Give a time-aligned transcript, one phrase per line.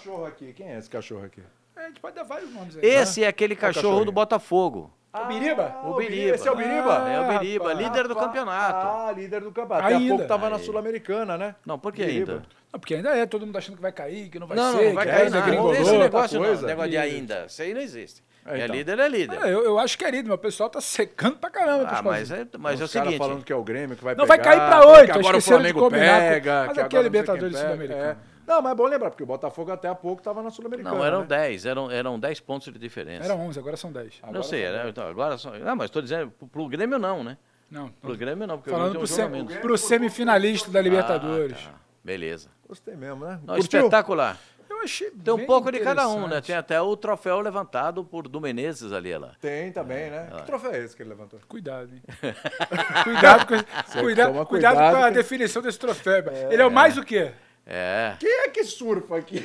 [0.00, 0.52] cachorro aqui.
[0.52, 1.42] Quem é esse cachorro aqui?
[1.76, 2.84] É, a gente pode dar vários nomes aí.
[2.84, 4.04] Esse é aquele Qual cachorro cachorro?
[4.04, 4.92] do Botafogo.
[5.12, 5.74] O Biriba?
[5.82, 6.34] Ah, O Biriba.
[6.36, 7.02] Esse é o Biriba?
[7.04, 7.78] Ah, é o Biriba, rapaz.
[7.84, 8.86] líder do campeonato.
[8.86, 9.86] Ah, líder do campeonato.
[9.86, 10.14] Até há Ainda.
[10.14, 10.62] pouco tava na Aí.
[10.62, 11.54] Sul-Americana, né?
[11.66, 12.32] Não, por que Biriba.
[12.32, 12.44] ainda?
[12.72, 14.86] Não, porque ainda é, todo mundo achando que vai cair, que não vai não, ser,
[14.88, 15.74] não, vai que cair é gringolô.
[15.74, 16.66] Esse negócio não, coisa.
[16.66, 17.12] negócio de Líder.
[17.16, 17.46] ainda.
[17.48, 18.22] Isso aí não existe.
[18.46, 18.76] É, É então.
[18.76, 19.38] líder, é líder.
[19.42, 21.88] É, eu, eu acho querido, mas o pessoal tá secando pra caramba.
[21.90, 23.18] Ah, mas é, mas é o seguinte.
[23.18, 24.42] falando que é o Grêmio que vai Não, pegar.
[24.44, 26.64] vai cair pra que oito, Agora o Flamengo pega.
[26.68, 27.74] mas que aqui é não Libertadores quem pega.
[27.76, 28.18] Sul-Americana.
[28.50, 28.54] É.
[28.54, 30.96] Não, mas é bom lembrar, porque o Botafogo até há pouco tava na Sul-Americana.
[30.96, 31.26] Não, eram né?
[31.26, 33.24] 10, eram, eram 10 pontos de diferença.
[33.24, 34.20] Era 11, agora são 10.
[34.32, 35.50] não sei, era, então, agora só.
[35.52, 37.38] Não, mas estou dizendo, pro, pro Grêmio não, né?
[37.70, 39.56] Não, Pro Grêmio não, porque falando o pro, Grêmio tem um jogo a sem, menos.
[39.58, 41.56] pro semifinalista da Libertadores.
[41.66, 41.74] Ah, tá.
[42.02, 42.48] Beleza.
[42.66, 43.38] Gostei mesmo, né?
[43.44, 44.36] Não, espetacular.
[44.68, 46.40] Eu achei Tem um pouco de cada um, né?
[46.40, 49.32] Tem até o troféu levantado por Du Menezes ali, lá.
[49.40, 50.28] Tem também, né?
[50.32, 50.36] Ah.
[50.36, 51.38] Que troféu é esse que ele levantou?
[51.46, 52.02] Cuidado, hein?
[53.04, 53.54] cuidado com,
[54.00, 56.24] cuida, toma cuidado cuidado com a que- definição desse troféu.
[56.50, 57.32] Ele é o mais o quê?
[57.66, 58.14] É.
[58.18, 59.44] Quem é que surfa aqui?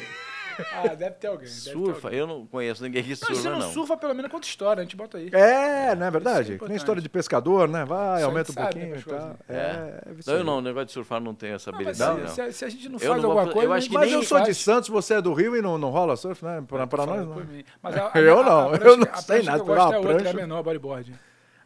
[0.73, 1.45] Ah, deve ter alguém.
[1.49, 2.19] deve ter Surfa, alguém.
[2.21, 3.73] eu não conheço ninguém que Não, se surfa, não, não.
[3.73, 5.27] surfa, pelo menos conta história, a gente bota aí.
[5.33, 6.59] É, não é Isso verdade?
[6.63, 7.83] é nem história de pescador, né?
[7.83, 9.27] Vai, Isso aumenta um a gente pouquinho e tal.
[9.27, 11.77] né, É, é isso Não, eu não, o negócio de surfar não tenho essa Não,
[11.81, 12.47] mas habilidade, se, não.
[12.51, 13.93] se- se a gente não Eu faz não vou alguma fa- coisa, eu acho que
[13.95, 14.57] Mas nem eu sou de faz.
[14.59, 16.63] Santos, você é do Rio e não, não rola surf, né?
[16.65, 17.35] Pra, pra nós, não.
[17.35, 17.65] mim.
[17.83, 19.69] Mas a- a- Eu a- a não, prancha- eu não a sei prancha nada, que
[19.69, 21.13] eu gosto é outra, é a menor, bodyboard.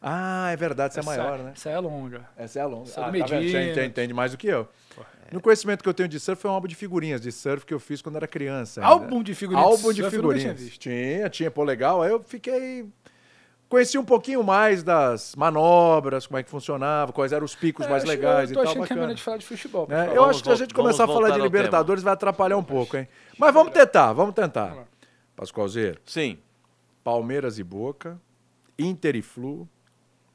[0.02, 1.52] Ah, é verdade, você é maior, né?
[1.54, 2.22] Essa é longa.
[2.38, 2.90] Essa é a longa.
[2.90, 3.52] Essa é do Ah, tá vendo?
[3.52, 4.68] Você entende mais do que eu.
[5.32, 7.74] No conhecimento que eu tenho de surf foi um álbum de figurinhas de surf que
[7.74, 8.82] eu fiz quando era criança.
[8.82, 8.92] ainda.
[8.92, 10.60] Álbum de figurinhas de Álbum de surf eu tinha figurinhas.
[10.60, 10.80] visto.
[10.80, 12.02] Tinha, tinha, pô, legal.
[12.02, 12.88] Aí eu fiquei.
[13.68, 17.90] Conheci um pouquinho mais das manobras, como é que funcionava, quais eram os picos É,
[17.90, 18.72] mais acho- legais eu e tô tal.
[18.72, 19.02] achando que é bacana.
[19.02, 19.88] melhor de falar de futebol.
[19.92, 22.64] É, eu Vamos acho que a gente começar a falar de Libertadores vai atrapalhar um
[22.64, 23.08] pouco, hein?
[23.38, 24.88] Mas vamos tentar, vamos tentar.
[25.36, 26.40] Pascoalzeiro, Sim.
[27.04, 28.20] Palmeiras e Boca,
[28.78, 29.70] Inter e Flu.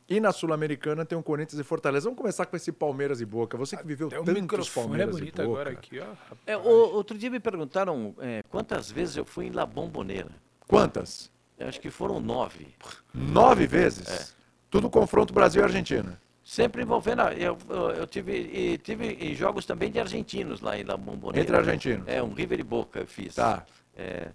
[0.08, 2.04] E na Sul-Americana tem um Corinthians e Fortaleza.
[2.04, 3.56] Vamos começar com esse Palmeiras e Boca.
[3.56, 5.60] Você que viveu Até tantos é Palmeiras bonito e Boca.
[5.60, 6.06] agora aqui, ó.
[6.46, 6.60] É, o-
[6.94, 10.30] outro dia me perguntaram é, quantas vezes eu fui em La Bombonera.
[10.68, 11.30] Quantas?
[11.58, 12.68] Eu acho que foram nove.
[13.14, 14.08] Nove vezes?
[14.08, 14.34] É.
[14.70, 16.20] Tudo confronto Brasil e Argentina.
[16.44, 17.20] Sempre envolvendo.
[17.20, 21.40] a- Eu, eu, eu tive, e tive jogos também de argentinos lá em La Bombonera.
[21.42, 22.06] Entre argentinos.
[22.06, 23.36] É, um River e Boca eu fiz.
[23.36, 23.64] Tá.
[23.96, 24.28] É,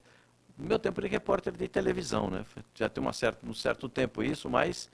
[0.57, 2.43] no meu tempo de repórter de televisão, né?
[2.73, 4.89] Já tem uma certa, um certo tempo isso, mas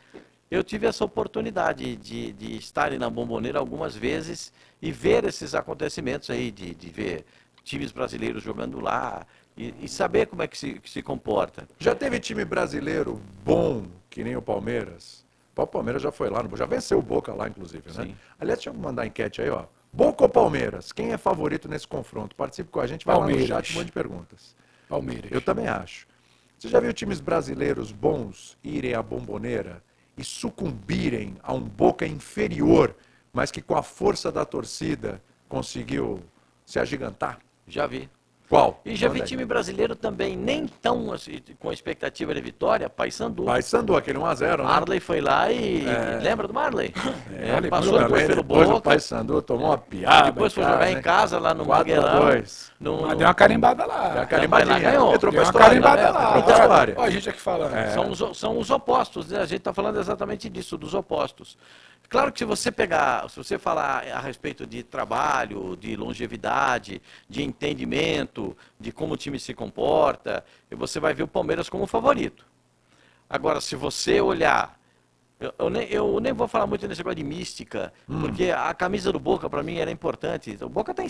[0.56, 4.52] eu tive essa oportunidade de, de estar na Bomboneira algumas vezes
[4.82, 7.26] e ver esses acontecimentos aí, de, de ver
[7.64, 9.26] times brasileiros jogando lá
[9.58, 11.68] e, e saber como é que se, que se comporta.
[11.80, 15.26] Já teve time brasileiro bom, que nem o Palmeiras?
[15.56, 18.06] O Palmeiras já foi lá, no- já venceu o Boca lá, inclusive, né?
[18.06, 18.16] Sim.
[18.40, 19.66] Aliás, deixa eu mandar enquete aí, ó.
[19.92, 20.92] Boca ou Palmeiras?
[20.92, 22.36] Quem é favorito nesse confronto?
[22.36, 23.50] Participe com a gente, vai lá Palmeiras.
[23.50, 24.56] no chat, um monte de perguntas.
[24.90, 25.32] Palmeiras.
[25.32, 26.06] Eu também acho.
[26.60, 29.82] Você já viu times brasileiros bons irem à bomboneira
[30.18, 32.96] e sucumbirem a um Boca inferior,
[33.34, 36.24] mas que com a força da torcida conseguiu
[36.66, 37.40] se agigantar?
[37.68, 38.10] Já vi.
[38.48, 38.80] Qual?
[38.86, 39.28] E já vi aí.
[39.28, 43.46] time brasileiro também, nem tão assim, com expectativa de vitória, Paysandu.
[43.46, 44.64] Vai Sandu, aquele 1x0, né?
[44.64, 45.84] Marley foi lá e.
[45.86, 46.20] É.
[46.22, 46.94] Lembra do Marley?
[47.36, 48.82] É, Marley, passou Marley depois pelo depois o Boca.
[48.82, 50.32] Paysandu tomou uma piada.
[50.32, 51.02] Depois foi jogar em né?
[51.02, 52.26] casa lá no 4 a Mangueirão.
[52.30, 52.72] 2.
[52.80, 54.08] No, Mas deu uma carimbada lá.
[54.10, 54.74] Deu uma carimbadinha.
[54.74, 55.16] lá, ganhou.
[55.16, 55.68] Entrou Deu uma história.
[55.68, 56.10] carimbada né?
[56.10, 56.40] lá.
[56.40, 56.96] Então.
[56.98, 57.76] Ó, a gente aqui falando.
[57.76, 57.90] É.
[57.90, 59.40] São, os, são os opostos, né?
[59.40, 61.58] A gente está falando exatamente disso, dos opostos.
[62.10, 67.44] Claro que se você pegar, se você falar a respeito de trabalho, de longevidade, de
[67.44, 72.46] entendimento, de como o time se comporta, você vai ver o Palmeiras como favorito.
[73.30, 74.80] Agora, se você olhar,
[75.40, 78.22] eu, eu nem, eu nem vou falar muito nesse negócio de mística, Hum.
[78.22, 80.58] porque a camisa do Boca para mim era importante.
[80.62, 81.08] O Boca tem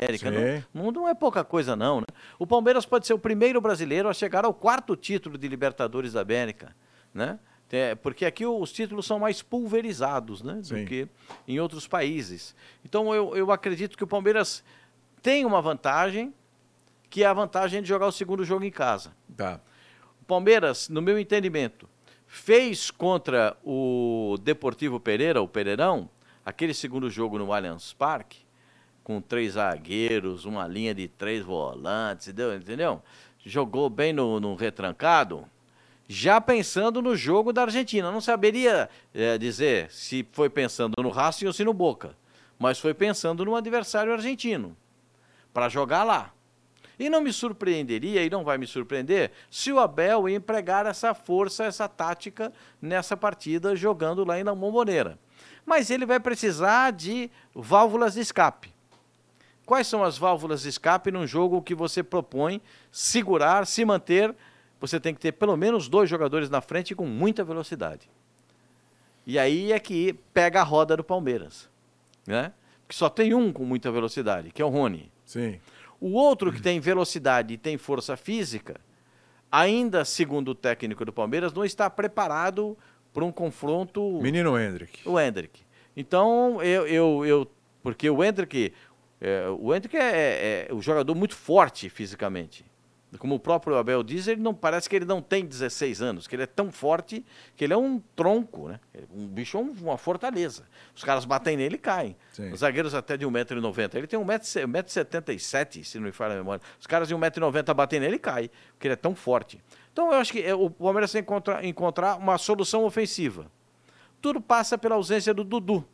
[0.00, 0.64] América, Sim.
[0.74, 2.06] não, não, não é pouca coisa não, né?
[2.38, 6.20] O Palmeiras pode ser o primeiro brasileiro a chegar ao quarto título de Libertadores da
[6.20, 6.74] América,
[7.12, 7.38] né?
[7.74, 10.60] É, porque aqui os títulos são mais pulverizados, né?
[10.62, 11.08] Do que
[11.46, 12.54] em outros países.
[12.84, 14.62] Então eu, eu acredito que o Palmeiras
[15.22, 16.32] tem uma vantagem,
[17.10, 19.12] que é a vantagem de jogar o segundo jogo em casa.
[19.36, 19.60] Tá.
[20.20, 21.88] O Palmeiras, no meu entendimento,
[22.26, 26.08] fez contra o Deportivo Pereira, o Pereirão,
[26.44, 28.38] aquele segundo jogo no Allianz Parque,
[29.02, 32.54] com três zagueiros, uma linha de três volantes, entendeu?
[32.56, 33.02] entendeu?
[33.44, 35.46] Jogou bem no, no retrancado,
[36.08, 38.10] já pensando no jogo da Argentina.
[38.10, 42.16] Não saberia eh, dizer se foi pensando no Racing ou se no Boca,
[42.58, 44.76] mas foi pensando no adversário argentino,
[45.52, 46.32] para jogar lá.
[46.98, 51.64] E não me surpreenderia, e não vai me surpreender, se o Abel empregar essa força,
[51.64, 54.54] essa tática nessa partida, jogando lá em La.
[55.66, 58.72] Mas ele vai precisar de válvulas de escape.
[59.66, 62.60] Quais são as válvulas de escape num jogo que você propõe
[62.92, 64.34] segurar, se manter?
[64.80, 68.08] Você tem que ter pelo menos dois jogadores na frente com muita velocidade.
[69.26, 71.70] E aí é que pega a roda do Palmeiras.
[72.26, 72.52] Né?
[72.82, 75.10] Porque só tem um com muita velocidade, que é o Rony.
[75.24, 75.58] Sim.
[76.00, 78.78] O outro que tem velocidade e tem força física,
[79.50, 82.76] ainda segundo o técnico do Palmeiras, não está preparado
[83.12, 84.20] para um confronto.
[84.20, 85.08] Menino Hendrick.
[85.08, 85.62] O Hendrick.
[85.96, 87.50] Então, eu, eu, eu
[87.82, 88.72] porque o Hendrick,
[89.20, 92.64] é, o Hendrick é, é, é um jogador muito forte fisicamente.
[93.18, 96.34] Como o próprio Abel diz, ele não parece que ele não tem 16 anos, que
[96.34, 97.24] ele é tão forte
[97.56, 98.80] que ele é um tronco, né?
[99.14, 100.64] Um bicho é uma fortaleza.
[100.94, 102.16] Os caras batem nele e caem.
[102.32, 102.50] Sim.
[102.50, 103.94] Os zagueiros até de 1,90m.
[103.94, 106.62] Ele tem 1,77m, se não me falha a memória.
[106.80, 109.62] Os caras de 1,90m batem nele e caem, porque ele é tão forte.
[109.92, 113.46] Então eu acho que é, o Palmeiras tem que encontrar, encontrar uma solução ofensiva.
[114.20, 115.84] Tudo passa pela ausência do Dudu.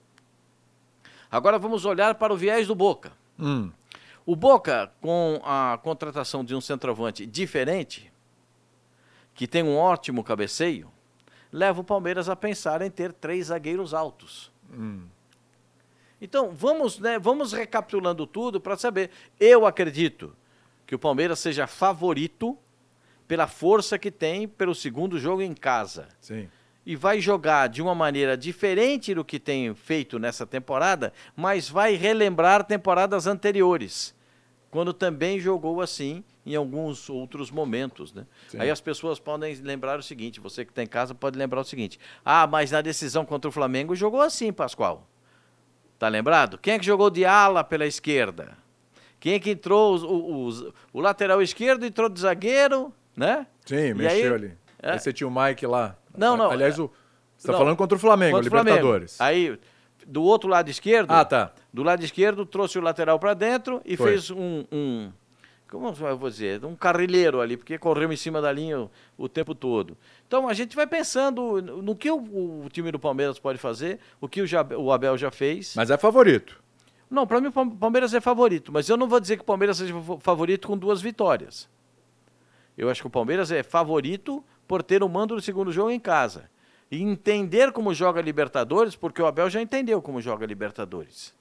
[1.31, 3.13] Agora vamos olhar para o viés do Boca.
[3.39, 3.71] Hum.
[4.25, 8.13] O Boca, com a contratação de um centroavante diferente,
[9.35, 10.91] que tem um ótimo cabeceio,
[11.53, 14.53] leva o Palmeiras a pensar em ter três zagueiros altos.
[14.73, 15.07] Hum.
[16.21, 19.11] Então, vamos, né, vamos recapitulando tudo para saber.
[19.39, 20.37] Eu acredito
[20.87, 22.59] que o Palmeiras seja favorito
[23.27, 26.09] pela força que tem pelo segundo jogo em casa.
[26.21, 26.49] Sim
[26.85, 31.95] e vai jogar de uma maneira diferente do que tem feito nessa temporada, mas vai
[31.95, 34.15] relembrar temporadas anteriores,
[34.71, 38.27] quando também jogou assim em alguns outros momentos, né?
[38.59, 41.65] Aí as pessoas podem lembrar o seguinte, você que está em casa pode lembrar o
[41.65, 45.07] seguinte: "Ah, mas na decisão contra o Flamengo jogou assim, Pascoal".
[45.99, 46.57] Tá lembrado?
[46.57, 48.57] Quem é que jogou de ala pela esquerda?
[49.21, 53.47] Quem é que entrou o, o, o lateral esquerdo entrou de zagueiro, né?
[53.67, 54.53] Sim, e mexeu aí, ali.
[54.83, 55.97] É, aí você tinha o Mike lá.
[56.17, 56.51] Não, não.
[56.51, 56.91] Aliás, o,
[57.37, 59.17] você está falando contra o Flamengo, contra Libertadores.
[59.17, 59.41] Flamengo.
[59.41, 59.59] Aí,
[60.07, 61.11] do outro lado esquerdo.
[61.11, 61.53] Ah, tá.
[61.73, 64.11] Do lado esquerdo, trouxe o lateral para dentro e Foi.
[64.11, 65.11] fez um, um.
[65.69, 66.65] Como eu vou dizer?
[66.65, 69.97] Um carrilheiro ali, porque correu em cima da linha o, o tempo todo.
[70.27, 74.29] Então a gente vai pensando no que o, o, time do Palmeiras pode fazer, o
[74.29, 74.47] que o,
[74.79, 75.75] o Abel já fez.
[75.77, 76.61] Mas é favorito.
[77.09, 79.79] Não, para mim o Palmeiras é favorito, mas eu não vou dizer que o Palmeiras
[79.79, 81.69] seja favorito com duas vitórias.
[82.77, 85.99] Eu acho que o Palmeiras é favorito por ter o mando do segundo jogo em
[85.99, 86.49] casa.
[86.89, 91.35] E entender como joga Libertadores, porque o Abel já entendeu como joga Libertadores.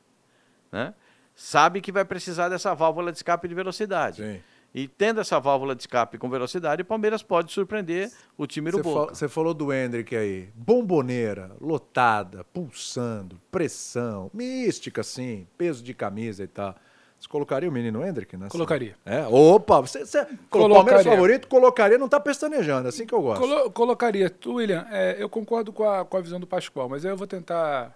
[0.71, 0.95] Né?
[1.35, 4.23] Sabe que vai precisar dessa válvula de escape de velocidade.
[4.23, 4.39] Sim.
[4.73, 8.81] E tendo essa válvula de escape com velocidade, o Palmeiras pode surpreender o time do
[8.81, 9.13] Boca.
[9.13, 10.49] Você falou do Hendrick aí.
[10.55, 16.75] Bomboneira, lotada, pulsando, pressão, mística, sim, peso de camisa e tal.
[17.19, 18.51] Você colocaria o menino Hendrick nessa?
[18.51, 18.95] Colocaria.
[19.05, 19.27] É?
[19.27, 20.75] Opa, você, você colocaria.
[20.75, 23.41] Palmeiras favorito, colocaria, não está pestanejando, é assim que eu gosto.
[23.41, 24.29] Colo colocaria.
[24.29, 27.27] Tu, William, é, eu concordo com a, com a visão do Pascoal, mas eu vou
[27.27, 27.93] tentar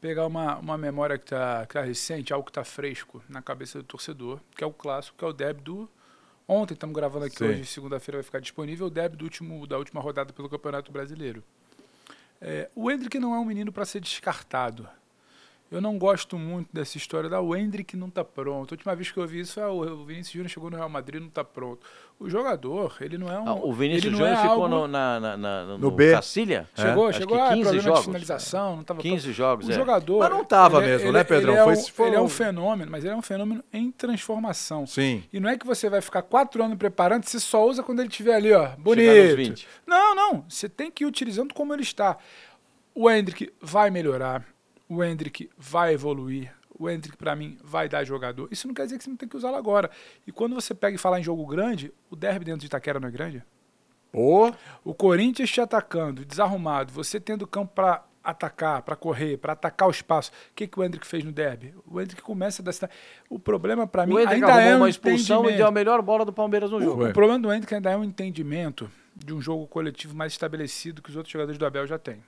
[0.00, 3.78] pegar uma, uma memória que está que tá recente, algo que está fresco na cabeça
[3.78, 5.88] do torcedor, que é o clássico, que é o débito do...
[6.46, 7.44] Ontem, estamos gravando aqui Sim.
[7.44, 11.42] hoje, segunda-feira vai ficar disponível, o débito do último, da última rodada pelo Campeonato Brasileiro.
[12.40, 14.88] É, o Hendrick não é um menino para ser descartado.
[15.72, 18.72] Eu não gosto muito dessa história da o Hendrick não está pronto.
[18.72, 20.88] A última vez que eu vi isso foi ah, o Vinícius Júnior chegou no Real
[20.90, 21.80] Madrid não está pronto.
[22.20, 23.48] O jogador, ele não é um.
[23.48, 24.68] Ah, o Vinícius Júnior é ficou algo...
[24.68, 26.12] no, na, na, na, no, no B.
[26.12, 26.68] Cacilha?
[26.74, 27.12] Chegou, é?
[27.14, 27.42] chegou.
[27.42, 28.00] Ah, 15 jogos.
[28.00, 29.34] de finalização, não tava 15 pronto.
[29.34, 29.74] jogos, O é.
[29.74, 30.18] jogador.
[30.18, 31.54] Mas não estava mesmo, ele, né, Pedrão?
[31.54, 34.86] Ele é, um, foi, ele é um fenômeno, mas ele é um fenômeno em transformação.
[34.86, 35.24] Sim.
[35.32, 38.10] E não é que você vai ficar quatro anos preparando, você só usa quando ele
[38.10, 39.66] estiver ali, ó, bonito.
[39.86, 40.44] Não, não.
[40.46, 42.18] Você tem que ir utilizando como ele está.
[42.94, 44.51] O Hendrick vai melhorar
[44.92, 48.46] o Hendrick vai evoluir, o Hendrick para mim vai dar jogador.
[48.50, 49.90] Isso não quer dizer que você não tem que usá-lo agora.
[50.26, 53.08] E quando você pega e fala em jogo grande, o derby dentro de Itaquera não
[53.08, 53.42] é grande?
[54.12, 54.52] Oh.
[54.84, 59.90] O Corinthians te atacando, desarrumado, você tendo campo para atacar, para correr, para atacar o
[59.90, 60.30] espaço.
[60.50, 61.74] O que, que o Hendrick fez no derby?
[61.86, 62.70] O Hendrick começa da
[63.30, 66.32] O problema para mim ainda é um uma expulsão e deu a melhor bola do
[66.32, 67.08] Palmeiras no jogo.
[67.08, 71.08] O problema do Hendrick ainda é um entendimento de um jogo coletivo mais estabelecido que
[71.08, 72.22] os outros jogadores do Abel já têm.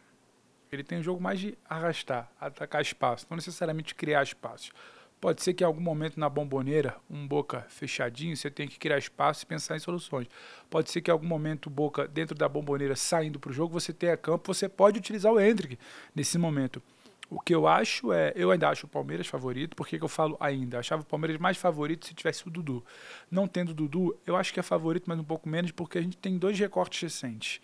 [0.74, 4.72] Ele tem um jogo mais de arrastar, atacar espaço, não necessariamente criar espaços.
[5.20, 8.98] Pode ser que em algum momento na bomboneira, um boca fechadinho, você tenha que criar
[8.98, 10.26] espaço e pensar em soluções.
[10.68, 13.90] Pode ser que em algum momento, boca dentro da bomboneira saindo para o jogo, você
[13.90, 15.78] tenha campo, você pode utilizar o Hendrick
[16.14, 16.82] nesse momento.
[17.30, 20.36] O que eu acho é, eu ainda acho o Palmeiras favorito, por que eu falo
[20.38, 20.76] ainda?
[20.76, 22.84] Eu achava o Palmeiras mais favorito se tivesse o Dudu.
[23.30, 26.02] Não tendo o Dudu, eu acho que é favorito, mas um pouco menos, porque a
[26.02, 27.62] gente tem dois recortes recentes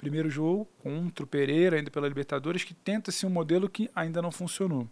[0.00, 4.32] primeiro jogo contra o Pereira, ainda pela Libertadores, que tenta-se um modelo que ainda não
[4.32, 4.88] funcionou.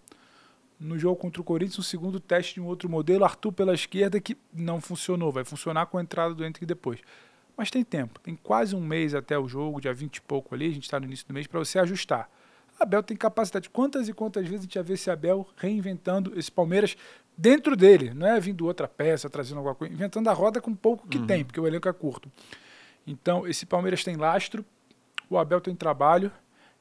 [0.78, 4.20] No jogo contra o Corinthians, um segundo teste de um outro modelo, Arthur pela esquerda,
[4.20, 5.32] que não funcionou.
[5.32, 7.00] Vai funcionar com a entrada do Henrique depois.
[7.56, 10.66] Mas tem tempo, tem quase um mês até o jogo, dia 20 e pouco ali,
[10.66, 12.30] a gente está no início do mês, para você ajustar.
[12.78, 13.68] Abel tem capacidade.
[13.70, 16.96] Quantas e quantas vezes a gente já vê esse Abel reinventando esse Palmeiras
[17.36, 18.12] dentro dele?
[18.14, 21.26] Não é vindo outra peça, trazendo alguma coisa, inventando a roda com pouco que uhum.
[21.26, 22.30] tem, porque o elenco é curto.
[23.04, 24.64] Então, esse Palmeiras tem lastro,
[25.28, 26.30] o Abel tem trabalho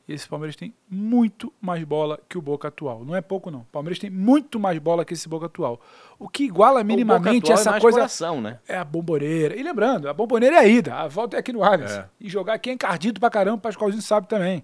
[0.07, 3.03] E esse Palmeiras tem muito mais bola que o Boca atual.
[3.03, 3.59] Não é pouco, não.
[3.59, 5.81] O Palmeiras tem muito mais bola que esse Boca atual.
[6.17, 7.97] O que iguala minimamente essa é coisa.
[7.99, 8.59] Coração, né?
[8.67, 9.53] É a bomboneira.
[9.55, 10.95] E lembrando, a bomboneira é a ida.
[10.95, 11.91] A volta é aqui no Allianz.
[11.91, 12.09] É.
[12.21, 14.63] E jogar aqui é encardido pra caramba, o Pascoalzinho sabe também.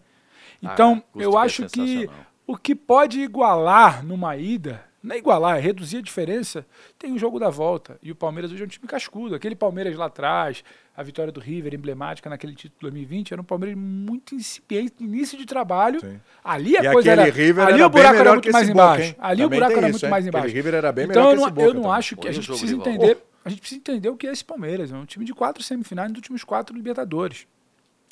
[0.64, 2.26] Ah, Então, custo eu que é acho que sensacional.
[2.48, 6.66] o que pode igualar numa ida, não é igualar, é reduzir a diferença,
[6.98, 7.98] tem o jogo da volta.
[8.02, 9.36] E o Palmeiras hoje é um time cascudo.
[9.36, 10.64] Aquele Palmeiras lá atrás,
[10.96, 15.46] a vitória do River, emblemática naquele título 2020, era um Palmeiras muito incipiente, início de
[15.46, 16.00] trabalho.
[16.00, 16.20] Sim.
[16.44, 17.32] Ali a E coisa aquele era.
[17.36, 19.04] River ali era o buraco era muito mais Boca, embaixo.
[19.04, 19.16] hein?
[19.20, 20.12] Ali o Também buraco tem era isso, muito hein?
[20.12, 20.56] mais Aquele embaixo.
[20.56, 21.98] River era bem então melhor eu que não, esse Boca eu não também.
[21.98, 23.18] acho que a o gente precisa de entender.
[23.46, 24.92] A gente precisa entender o que é esse Palmeiras.
[24.92, 27.48] É um time de quatro semifinais nos últimos quatro Libertadores.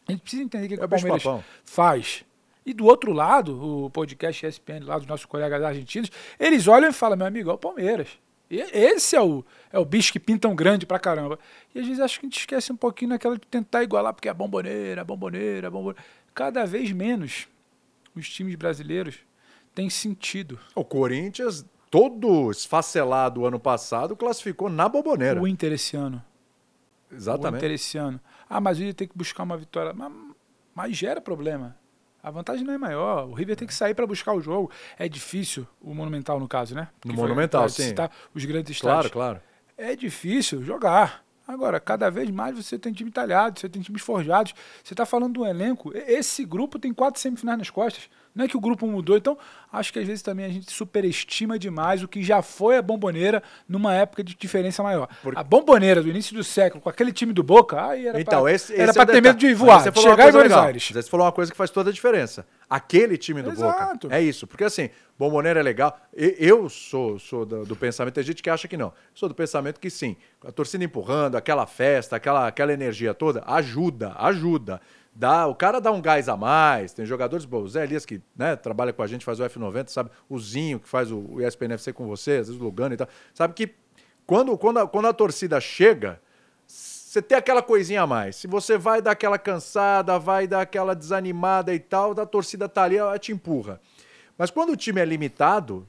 [0.07, 1.23] A gente precisa entender o que, que É o Palmeiras
[1.63, 2.25] faz.
[2.65, 6.93] E do outro lado, o podcast ESPN, lá dos nossos colegas argentinos, eles olham e
[6.93, 8.07] falam, meu amigo, é o Palmeiras.
[8.51, 11.39] E esse é o, é o bicho que pintam grande pra caramba.
[11.73, 14.27] E às vezes acho que a gente esquece um pouquinho naquela de tentar igualar, porque
[14.27, 16.03] é bomboneira, bomboneira, bomboneira.
[16.35, 17.47] Cada vez menos
[18.13, 19.19] os times brasileiros
[19.73, 20.59] têm sentido.
[20.75, 25.41] O Corinthians, todo esfacelado ano passado, classificou na boboneira.
[25.41, 26.21] O Inter esse ano.
[27.09, 27.59] O Exatamente.
[27.59, 28.19] Inter esse ano.
[28.49, 29.93] Ah, mas o Inter tem que buscar uma vitória.
[29.93, 30.11] Mas,
[30.75, 31.77] mas gera problema.
[32.23, 33.27] A vantagem não é maior.
[33.27, 34.69] O River tem que sair para buscar o jogo.
[34.97, 36.87] É difícil, o Monumental, no caso, né?
[37.03, 37.93] No Que Monumental, sim.
[38.33, 39.11] os grandes Claro, estádios.
[39.13, 39.41] claro.
[39.77, 41.23] É difícil jogar.
[41.47, 44.53] Agora, cada vez mais você tem time talhado, você tem times forjados.
[44.83, 45.91] Você está falando de um elenco.
[45.95, 48.07] Esse grupo tem quatro semifinais nas costas.
[48.33, 49.17] Não é que o grupo mudou.
[49.17, 49.37] Então,
[49.71, 53.41] acho que às vezes também a gente superestima demais o que já foi a bomboneira
[53.67, 55.07] numa época de diferença maior.
[55.23, 58.43] Por- A bomboneira do início do século, com aquele time do Boca, aí era Então,
[58.43, 60.63] pra, esse, esse é ter medo de voar, você de chegar em Buenos legal.
[60.65, 60.89] Aires.
[60.91, 62.45] Você falou uma coisa que faz toda a diferença.
[62.69, 64.07] Aquele time do Exato.
[64.07, 64.15] Boca.
[64.15, 64.47] É isso.
[64.47, 65.99] Porque assim, Bomboneira é legal.
[66.15, 68.93] Eu sou, sou do, do pensamento, tem gente que acha que não.
[69.13, 70.15] Sou do pensamento que sim.
[70.45, 74.79] A torcida empurrando, aquela festa, aquela, aquela energia toda, ajuda, ajuda.
[75.13, 76.93] Dá, o cara dá um gás a mais.
[76.93, 79.89] Tem jogadores, bom, o Zé Elias, que né, trabalha com a gente, faz o F90,
[79.89, 80.09] sabe?
[80.29, 83.07] O Zinho, que faz o, o ESPNFC com você, às vezes o Lugano e tal.
[83.33, 83.73] Sabe que
[84.25, 86.19] quando, quando, a, quando a torcida chega,
[86.65, 88.37] você tem aquela coisinha a mais.
[88.37, 92.83] Se você vai dar aquela cansada, vai dar aquela desanimada e tal, a torcida tá
[92.83, 93.81] ali, ela te empurra.
[94.37, 95.87] Mas quando o time é limitado,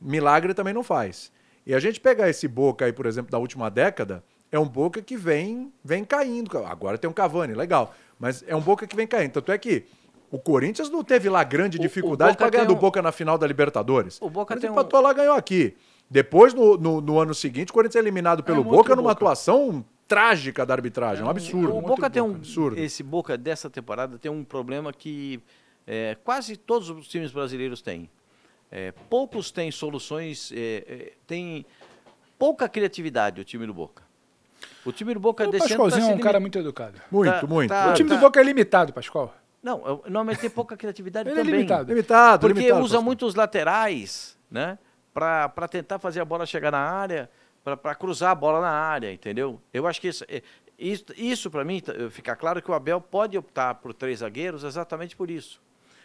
[0.00, 1.30] milagre também não faz.
[1.66, 5.02] E a gente pegar esse Boca aí, por exemplo, da última década, é um Boca
[5.02, 6.56] que vem, vem caindo.
[6.64, 7.94] Agora tem um Cavani, legal.
[8.18, 9.32] Mas é um Boca que vem caindo.
[9.32, 9.84] Tanto é que
[10.30, 13.12] o Corinthians não teve lá grande O- o dificuldade para ganhar do um- Boca na
[13.12, 14.18] final da Libertadores.
[14.20, 15.76] O Boca tem um- empatou lá, ganhou aqui.
[16.10, 19.12] Depois, no, no, no ano seguinte, o Corinthians é eliminado pelo um Boca numa Boca.
[19.12, 21.24] atuação trágica da arbitragem.
[21.24, 21.70] um absurdo.
[21.70, 22.36] O muito Boca tem um.
[22.36, 22.78] Absurdo.
[22.78, 25.40] Esse Boca dessa temporada tem um problema que
[25.86, 28.08] é, quase todos os times brasileiros têm.
[28.70, 31.64] É, poucos têm soluções, é, é, tem
[32.38, 34.02] pouca criatividade o time do Boca.
[34.84, 37.00] O time do Boca O tá Pascoalzinho se é um cara muito educado.
[37.10, 37.68] Muito, tá- muito.
[37.68, 39.34] tá- o time tá- do Boca é limitado, Pascoal.
[39.66, 41.56] Não, normalmente tem pouca criatividade Ele é também.
[41.56, 41.88] limitado.
[41.88, 44.78] Limitado, Porque limitado, usa muito os laterais, né?
[45.12, 47.28] Pra tentar fazer a bola chegar na área,
[47.82, 49.60] pra cruzar a bola na área, entendeu?
[49.74, 50.40] Eu acho que isso, é-
[50.78, 55.16] isso, isso para mim, fica claro que o Abel pode optar por três zagueiros exatamente
[55.16, 55.60] por isso.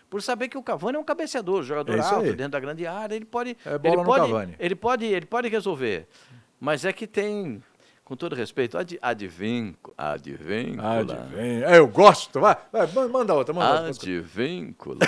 [0.10, 2.34] Por saber que o Cavani é um cabeceador, jogador É alto, aí.
[2.34, 3.56] dentro da grande área, ele pode.
[3.63, 4.56] É bola ele no pode, Cavani.
[4.60, 6.08] Ele pode, ele pode resolver.
[6.60, 7.62] Mas é que tem,
[8.12, 9.96] com todo respeito, ad, advíncula.
[9.98, 11.00] Advíncula.
[11.00, 11.63] Advém.
[11.63, 12.41] É, eu gosto.
[12.41, 13.88] Vai, vai, man- manda outra, manda.
[13.88, 14.98] Advíncula.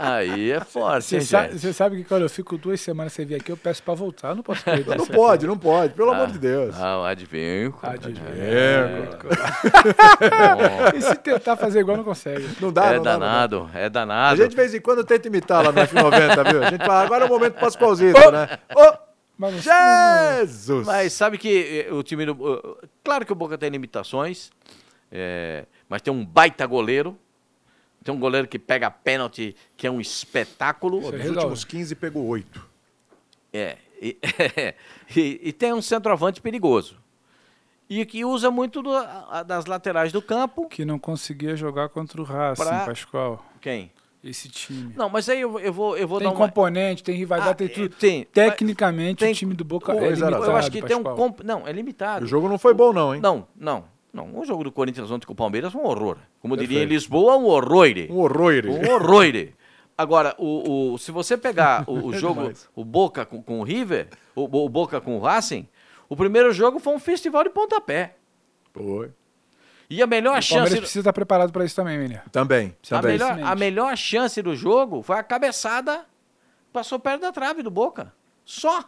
[0.00, 1.74] Aí é forte, Você hein, sabe, gente?
[1.74, 4.28] sabe que quando eu fico duas semanas sem vir aqui, eu peço pra voltar.
[4.28, 4.94] Eu não posso perder.
[4.96, 6.74] Não pode, não pode, pelo amor de Deus.
[6.80, 7.92] Ah, advíncula.
[7.92, 8.30] Advíncula.
[8.38, 9.08] É,
[10.96, 12.48] E se tentar fazer igual, não consegue.
[12.60, 13.26] não dá, É não dá, não dá.
[13.26, 14.36] danado, é A danado.
[14.36, 16.62] gente de vez em quando tenta imitar lá no F90, viu?
[16.62, 18.48] A gente fala, agora é o momento Pascoalzito, né?
[18.74, 19.07] Ô,
[19.38, 20.86] Mas não- Jesus!
[20.86, 22.32] Mas sabe que eh, o time do.
[22.32, 24.50] uh, Claro que o Boca tem limitações,
[25.12, 27.16] eh, mas tem um baita goleiro.
[28.02, 31.00] Tem um goleiro que pega pênalti, que é um espetáculo.
[31.00, 32.66] Pô, nos últimos 15 pegou 8.
[33.52, 33.76] É.
[34.00, 34.16] E,
[35.16, 36.96] e- e tem um centroavante perigoso.
[37.90, 40.68] E que usa muito do- a- das laterais do campo.
[40.68, 43.44] Que não conseguia jogar contra o Racing, Pra- Pascoal.
[43.60, 43.90] Quem?
[44.22, 44.92] Esse time.
[44.96, 46.46] Não, mas aí eu, eu vou, eu vou tem dar uma.
[46.48, 47.94] componente, tem rivalidade, Ah, tem tudo.
[47.96, 48.24] tem.
[48.24, 50.44] Tecnicamente, tem- o time do Boca Pô, é limitado.
[50.44, 51.02] Eu acho que tem um.
[51.04, 52.24] Comp- Não, é limitado.
[52.24, 53.20] O jogo não foi bom, não, hein?
[53.20, 54.36] Não, não, não.
[54.38, 56.16] O jogo do Corinthians ontem com o Palmeiras foi um horror.
[56.40, 56.92] Como diria em Perfeito.
[56.94, 57.86] Lisboa, um horror.
[58.10, 58.66] Um horror.
[58.66, 59.48] Um horror.
[59.96, 63.62] Agora, o, o- se você pegar o, o É jogo, o Boca com, com o
[63.62, 65.68] River, o, o Boca com o Racing,
[66.08, 68.16] o primeiro jogo foi um festival de pontapé.
[68.72, 69.10] Foi.
[69.90, 70.76] E a melhor O Palmeiras chance.
[70.80, 72.20] precisa estar preparado para isso também, Menino.
[72.30, 73.12] Também, A também.
[73.12, 76.04] melhor, a melhor chance do jogo foi a cabeçada,
[76.72, 78.12] passou perto da trave do Boca.
[78.44, 78.84] Só.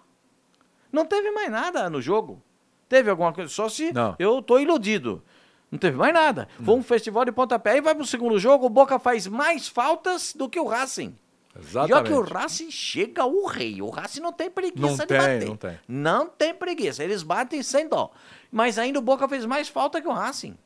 [0.92, 2.42] Não teve mais nada no jogo.
[2.88, 3.48] Teve alguma coisa?
[3.50, 4.14] Só se Não.
[4.18, 5.22] eu tô iludido.
[5.70, 6.48] Não teve mais nada.
[6.64, 7.72] Foi um festival de pontapé.
[7.72, 11.16] Aí vai pro segundo jogo, o Boca faz mais faltas do que o Racing.
[11.56, 13.80] E olha que o Racing chega o rei.
[13.80, 15.46] O Racing não tem preguiça Não de tem, bater.
[15.48, 15.78] não tem.
[15.88, 17.02] Não tem preguiça.
[17.04, 18.10] Eles batem sem dó.
[18.50, 20.56] Mas ainda o Boca fez mais falta que o Racing.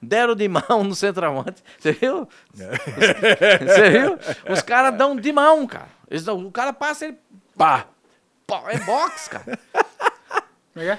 [0.00, 1.62] Deram de mão no centroavante.
[1.78, 2.28] Você viu?
[2.52, 4.18] Você viu?
[4.52, 5.88] Os caras dão de mão, cara.
[6.10, 7.18] Eles o cara passa, ele.
[7.56, 7.86] Pá!
[8.46, 9.58] Pá, é boxe, cara.
[10.72, 10.98] Como é que é?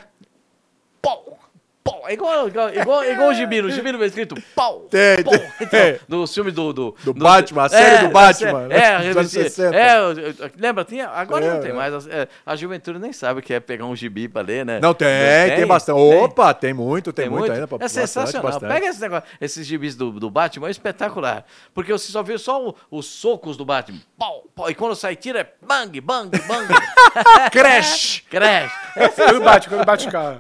[1.02, 1.40] Pau!
[1.88, 2.02] Pau!
[2.08, 3.68] É igual, igual, igual, igual o Gibino.
[3.68, 4.88] O Gibino vem escrito pau!
[4.90, 5.34] Tem, pau.
[5.70, 6.00] tem.
[6.06, 6.74] Então, do filme do...
[6.74, 8.76] Do, Do Batman, a série do da Batman, né?
[8.78, 9.76] É, a Dos anos revista- 60.
[9.78, 10.84] é, eu- eu- lembra?
[10.84, 11.74] Tinha, agora É, não tem é.
[11.74, 11.94] mais.
[11.94, 14.80] A, é, a juventude nem sabe o que é pegar um gibi pra ler, né?
[14.82, 15.08] Não tem,
[15.56, 15.96] tem, bastante.
[15.98, 16.24] Tem?
[16.24, 17.64] Opa, tem muito, tem, muito, ainda.
[17.64, 18.52] É bastante, sensacional.
[18.52, 18.72] bastante.
[18.74, 21.46] Pega esse negócio, esses gibis do, do Batman, é espetacular.
[21.74, 24.00] Porque você só vê só o- os socos do Batman.
[24.18, 26.68] Pau, pau, e quando sai tira é bang, bang, bang.
[27.52, 28.24] Crash!
[28.30, 28.72] Crash.
[29.16, 30.40] Quando bate, quando bate o carro.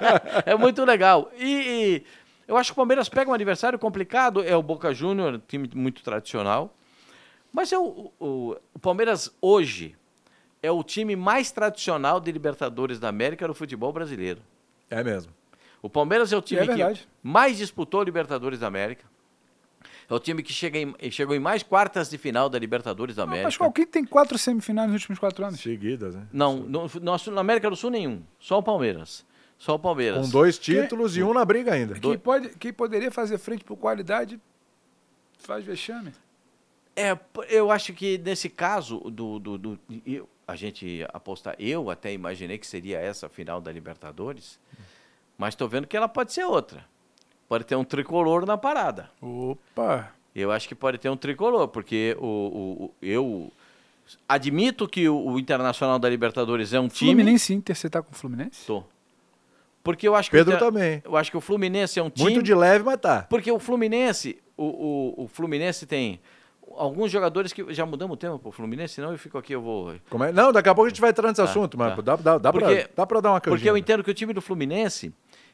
[0.46, 1.30] É muito legal.
[1.38, 2.04] E, e
[2.48, 6.02] eu acho que o Palmeiras pega um adversário complicado, é o Boca Júnior, time muito
[6.02, 6.74] tradicional.
[7.52, 9.96] Mas é o, o, o Palmeiras hoje
[10.62, 14.40] é o time mais tradicional de Libertadores da América no futebol brasileiro.
[14.90, 15.32] É mesmo.
[15.80, 19.04] O Palmeiras é o time É que mais disputou Libertadores da América.
[20.08, 23.22] É o time que chega em- chegou em mais quartas de final da Libertadores da
[23.24, 23.48] Não, América.
[23.48, 25.58] mas qualquer tem quatro semifinais nos últimos quatro anos.
[25.60, 26.26] Seguidas, né?
[26.32, 28.22] Não, no, no- na América do Sul nenhum.
[28.38, 29.24] Só o Palmeiras.
[29.58, 30.26] Só o Palmeiras.
[30.26, 31.98] Com dois títulos e um na briga ainda.
[31.98, 34.38] Quem, pode, quem poderia fazer frente por qualidade
[35.38, 36.12] faz vexame.
[36.94, 42.12] É, eu acho que nesse caso do, do, do- eu- a gente apostar, eu até
[42.12, 44.58] imaginei que seria essa a final da Libertadores,
[45.36, 46.84] mas estou vendo que ela pode ser outra.
[47.48, 49.10] Pode ter um tricolor na parada.
[49.20, 50.10] Opa!
[50.34, 53.50] Eu acho que pode ter um tricolor, porque o, o- o- eu
[54.28, 57.10] admito que o, o Internacional da Libertadores é um time.
[57.12, 58.64] Fluminense Inter, você tá com o Fluminense?
[58.66, 58.84] Tô.
[59.86, 61.00] Porque eu acho que Pedro o também.
[61.04, 62.28] Eu acho que o Fluminense é um time.
[62.30, 63.22] Muito de leve, mas tá.
[63.30, 66.20] Porque o Fluminense, o, o, o Fluminense tem
[66.76, 67.72] alguns jogadores que.
[67.72, 69.94] Já mudamos o tema pro Fluminense, senão eu fico aqui, eu vou.
[69.94, 70.32] É?
[70.32, 72.02] Não, daqui a pouco a gente vai entrar nesse Tá, assunto, mas tá.
[72.02, 73.78] dá, dá, dá, Porque- pra, dá pra dar uma Porque eu canjinha.
[73.78, 75.12] entendo que o time do Fluminense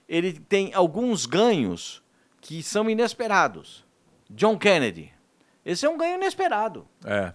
[0.09, 2.03] ele tem alguns ganhos
[2.40, 3.85] que são inesperados.
[4.29, 5.12] John Kennedy.
[5.64, 6.87] Esse é um ganho inesperado.
[7.05, 7.33] É.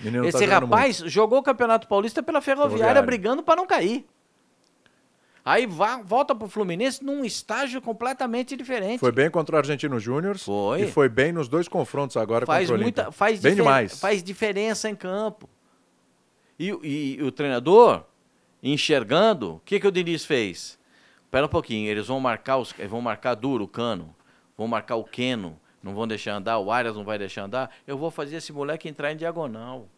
[0.00, 3.02] Menino tá Esse jogando rapaz jogou o Campeonato Paulista pela Ferroviária, Ferroviária.
[3.02, 4.04] brigando para não cair.
[5.44, 9.00] Aí vá, volta pro Fluminense num estágio completamente diferente.
[9.00, 10.38] Foi bem contra o Argentino Júnior.
[10.38, 10.82] Foi.
[10.82, 13.02] E foi bem nos dois confrontos agora faz contra o Olímpia.
[13.04, 13.98] muita faz, Bem demais.
[13.98, 15.48] faz diferença em campo.
[16.58, 18.04] E, e- e o treinador
[18.62, 20.78] enxergando, o que, que o Diniz fez?
[21.24, 24.14] Espera um pouquinho, eles vão marcar os, eles vão marcar duro o cano,
[24.56, 27.70] vão marcar o Keno, não vão deixar andar, o Arias não vai deixar andar.
[27.86, 29.88] Eu vou fazer esse moleque entrar em diagonal.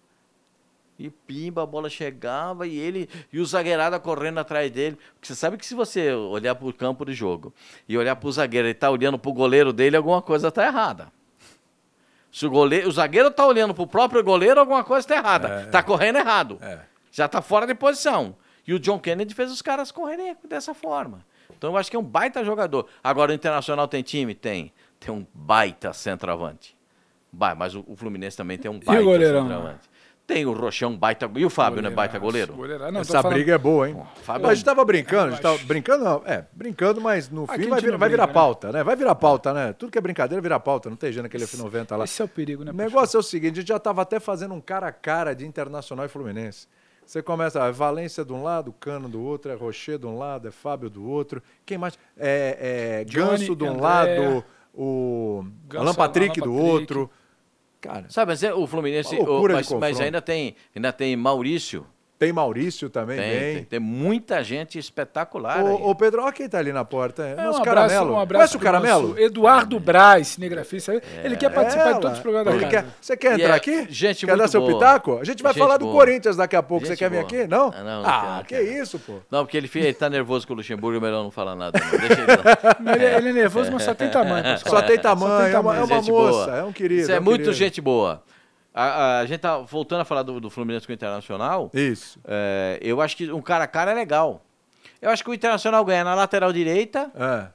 [0.99, 4.97] E pimba, a bola chegava e ele e o zagueirada correndo atrás dele.
[5.15, 7.53] Porque você sabe que se você olhar para o campo de jogo
[7.89, 10.65] e olhar para o zagueiro e tá olhando para o goleiro dele, alguma coisa tá
[10.65, 11.13] errada.
[12.31, 15.49] Se o, goleiro, o zagueiro tá olhando pro próprio goleiro, alguma coisa tá errada.
[15.49, 15.65] É.
[15.67, 16.59] Tá correndo errado.
[16.61, 16.81] É.
[17.11, 18.37] Já tá fora de posição.
[18.67, 21.25] E o John Kennedy fez os caras correrem dessa forma.
[21.57, 22.89] Então eu acho que é um baita jogador.
[23.03, 24.35] Agora o Internacional tem time?
[24.35, 24.73] Tem.
[24.99, 26.77] Tem um baita centroavante.
[27.31, 29.43] Ba- Mas o, o Fluminense também tem um baita goleirão?
[29.43, 29.94] centroavante.
[30.27, 31.31] Tem o Rochão baita.
[31.37, 31.91] E o Fábio, né?
[31.91, 32.55] Baita goleiro.
[32.55, 32.93] Goleiraço.
[32.93, 34.03] Não, Essa falando- briga é boa, hein?
[34.23, 37.65] Fábio- a gente tava brincando, a gente tava brincando, não, é, brincando, mas no Aqui
[37.65, 38.33] fim a vai não vai virar né?
[38.33, 38.83] pauta, né?
[38.83, 39.75] Vai virar pauta, né?
[39.75, 42.05] Tudo que é brincadeira vira pauta, não tem jeito naquele F90 lá.
[42.05, 42.71] Esse é o perigo, né?
[42.71, 45.35] O negócio é o seguinte, a gente já estava até fazendo um cara a cara
[45.35, 46.67] de Internacional e Fluminense.
[47.05, 50.49] Você começa, é Valência de um lado, Cano do outro, é Rocher de um lado,
[50.49, 51.43] é Fábio do outro.
[51.67, 51.99] Quem mais?
[52.17, 53.83] É, é Johnny, Ganso de um André.
[53.83, 56.73] lado, o Ganso, Alan Patrick Alan do Patrick.
[56.73, 57.11] outro.
[57.85, 59.15] Cara, Sabe, mas é, o Fluminense.
[59.17, 61.87] O- mas, mas ainda tem, ainda tem Maurício.
[62.19, 63.55] Tem Maurício também, Tem, bem.
[63.57, 65.59] tem, tem muita gente espetacular.
[65.59, 65.65] aí.
[65.65, 67.23] Ô, ô, Pedro, olha quem tá ali na porta.
[67.27, 68.13] É, É, nosso um abraço, Caramelo.
[68.15, 69.09] um abraço Conhece o Caramelo?
[69.09, 71.03] nosso Eduardo Braz, cinegrafista.
[71.23, 73.57] Ele quer participar É, de todos os programas da quer- Você quer E entrar é
[73.57, 73.87] aqui?
[73.91, 74.73] gente quer dar muito seu boa.
[74.75, 75.19] pitaco?
[75.21, 75.97] A gente vai Gente falar do boa.
[75.99, 76.87] Corinthians daqui a pouco.
[76.87, 77.27] Gente você quer vir boa.
[77.27, 77.47] aqui?
[77.49, 77.67] Não?
[77.75, 78.83] Ah, não, não ah, quero, que quero.
[78.83, 79.15] isso, pô.
[79.31, 81.79] Não, porque ele, ele tá nervoso com o Luxemburgo, é melhor não falar nada.
[81.81, 81.99] Não.
[81.99, 82.95] Deixa ele.
[82.95, 84.45] Ele, ele é nervoso, mas só tem tamanho.
[84.59, 86.57] Só tem tamanho, é uma, é moça, boa.
[86.57, 87.03] é um querido.
[87.03, 88.23] Isso é, muito gente boa.
[88.75, 91.71] A, a- a gente tá voltando a falar do, do Fluminense com o Internacional.
[91.73, 92.19] Isso.
[92.27, 94.45] é, eu acho que um cara a cara é legal.
[95.01, 97.11] Eu acho que o Internacional ganha na lateral direita.
[97.15, 97.47] É.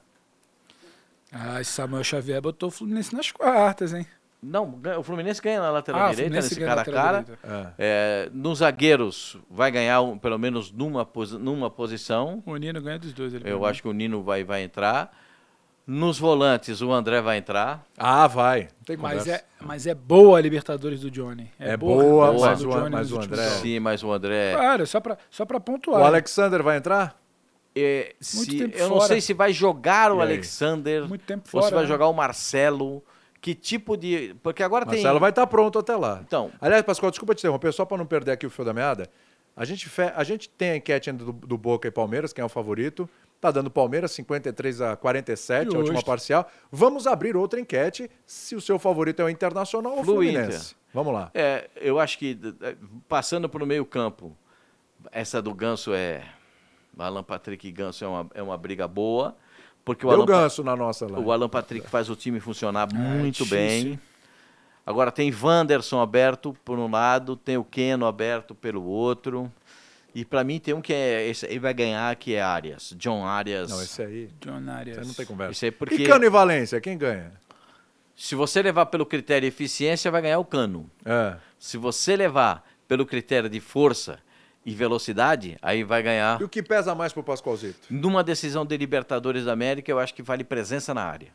[1.32, 4.06] Ah, esse Samuel Xavier botou o Fluminense nas quartas, hein?
[4.42, 7.16] Não, o Fluminense ganha na lateral Ah, direita, Fluminense nesse ganha na cara a cara.
[7.18, 7.74] lateral direita.
[7.78, 8.26] É.
[8.26, 12.42] É, nos zagueiros, vai ganhar um- pelo menos numa, posi- numa posição.
[12.46, 13.34] O Nino ganha dos dois.
[13.34, 13.70] Ele Eu ganha.
[13.70, 15.14] acho que o Nino vai, vai entrar.
[15.86, 17.84] Nos volantes, o André vai entrar.
[17.98, 18.62] Ah, vai.
[18.78, 21.50] Não tem Mas é, mas é boa a Libertadores do Johnny.
[21.58, 23.48] É a boa, campanha mas do o- Johnny mas o André-.
[23.48, 24.52] Sim, mas o André.
[24.54, 26.02] Claro, só pra, só pra O pontuar.
[26.02, 27.18] Alexander vai entrar?
[27.74, 29.08] é, Muito se- tempo eu não fora.
[29.08, 30.20] sei se vai jogar o?
[30.20, 31.88] Alexander, Muito tempo ou se fora, vai né?
[31.88, 33.02] jogar o Marcelo.
[33.40, 34.36] Que tipo de.
[34.42, 34.94] Porque agora tem.
[35.00, 36.20] Marcelo vai estar pronto até lá.
[36.24, 36.50] Então.
[36.60, 39.08] Aliás, Pascoal, desculpa te interromper, só para não perder aqui o fio da meada.
[39.56, 42.42] A gente, fe- a gente tem a enquete ainda do, do Boca e Palmeiras, quem
[42.42, 43.08] é o favorito.
[43.40, 46.46] Tá dando Palmeiras 53 a 47, a última parcial.
[46.70, 50.76] Vamos abrir outra enquete se o seu favorito é o Internacional ou o Flu Fluminense.
[50.92, 51.30] Vamos lá.
[51.32, 52.38] É, eu acho que
[53.08, 54.36] passando para o meio campo,
[55.10, 56.22] essa do Ganso é.
[56.98, 59.34] Alan Patrick e Ganso é uma, é uma briga boa.
[59.84, 61.18] Porque o Deu Alan, Pa- ganso na nossa lá.
[61.18, 64.00] o Alan Patrick faz o time funcionar É muito difícil, bem.
[64.84, 69.50] Agora tem Wanderson aberto por um lado, tem o Keno aberto pelo outro.
[70.14, 73.24] E para mim tem um que é esse aí vai ganhar que é Arias, John
[73.24, 73.70] Arias.
[73.70, 74.96] Não, esse aí, John Arias.
[74.96, 75.52] esse aí não tem conversa.
[75.52, 77.32] Isso aí porque E Cano e Valência, quem ganha?
[78.16, 80.90] se você levar pelo critério eficiência vai ganhar o Cano.
[81.04, 81.36] É.
[81.58, 84.18] Se você levar pelo critério de força
[84.66, 86.38] e velocidade, aí vai ganhar.
[86.40, 87.78] E o que pesa mais pro Pascoalzito?
[87.88, 91.28] Numa decisão de Libertadores da América, eu acho que vale presença na área.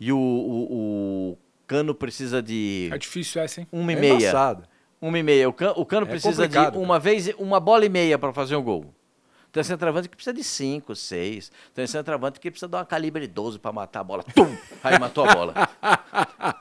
[0.00, 3.68] E o, o- o Cano precisa de É difícil essa, hein?
[3.70, 4.14] uma e É meia.
[4.14, 4.64] embaçado.
[5.00, 5.48] Uma e meia.
[5.48, 8.56] O Cano, o Cano É precisa de uma vez, uma bola e meia para fazer
[8.56, 8.92] um gol.
[9.52, 11.50] Tem centroavante que precisa de cinco, seis.
[11.74, 14.22] Tem centroavante que precisa dar uma calibre 12 para matar a bola.
[14.34, 14.54] Tum!
[14.84, 15.54] Aí matou a bola.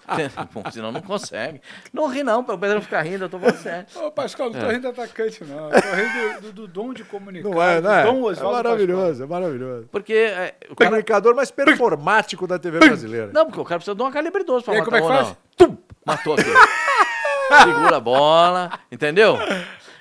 [0.53, 1.61] Bom, senão não consegue.
[1.91, 3.85] Não ri não, para o Pedro não ficar rindo, eu tô falando sério.
[3.95, 4.49] Ô, Pascal, É.
[4.51, 5.69] não tô rindo do atacante, não.
[5.71, 7.49] Eu tô rindo do, do dom de comunicar.
[7.49, 8.03] Não é, do né?
[8.03, 9.89] Dom É maravilhoso, é maravilhoso.
[9.91, 10.91] Porque é, o cara...
[10.91, 13.31] Comunicador mais performático da TV brasileira.
[13.33, 14.99] Não, porque o cara precisa de uma calibre 12 para E aí, matar como é
[14.99, 15.25] a que bola.
[15.25, 15.37] faz?
[15.57, 15.77] Tum!
[16.05, 16.45] Matou aqui.
[17.63, 19.37] Segura a bola, entendeu?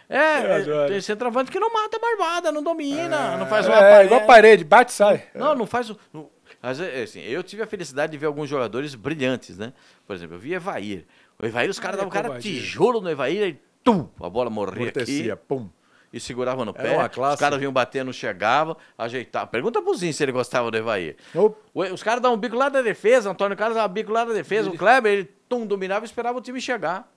[0.09, 0.89] É, adoro.
[0.91, 4.05] tem centroavante que não mata a barbada, não domina, não faz uma É, parede.
[4.07, 5.25] igual parede, bate e sai.
[5.35, 5.99] Não, não faz o.
[6.13, 6.29] não-
[6.63, 9.73] vezes, assim, eu tive a felicidade de ver alguns jogadores brilhantes, né?
[10.07, 11.07] Por exemplo, eu vi Evair.
[11.43, 12.53] O Evair, os caras davam cara covardia.
[12.61, 14.09] tijolo no Evair e tum!
[14.21, 15.69] A bola morria aqui pum.
[16.13, 16.97] e segurava no Era pé.
[16.97, 17.41] uma Os classe.
[17.41, 19.49] caras vinham batendo, chegavam, ajeitavam.
[19.49, 21.17] Pergunta pro Zinho se ele gostava do Evair.
[21.35, 24.13] Ô, O- Os caras davam um bico lá da defesa, Antônio Carlos dava um bico
[24.13, 27.11] lá da defesa, o Kleber, ele tum, dominava e esperava o time chegar.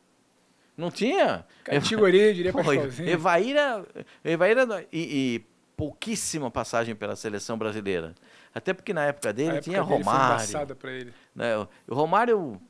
[0.77, 1.43] Não tinha.
[1.63, 3.09] Categoria, diria Pô, Pascalzinho.
[3.09, 3.83] Evaíra,
[4.23, 8.13] Evaíra e, e pouquíssima passagem pela seleção brasileira.
[8.53, 10.33] Até porque na época dele época tinha dele foi Romário.
[10.35, 11.13] embaçada pra ele.
[11.35, 11.57] né?
[11.57, 12.61] O- Romário, o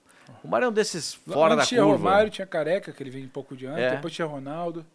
[0.44, 1.98] Romário é um desses fora Antes da tinha curva.
[1.98, 3.84] Romário, tinha Careca, que ele veio um pouco de antes.
[3.84, 3.92] É.
[3.96, 4.86] Depois tinha Ronaldo.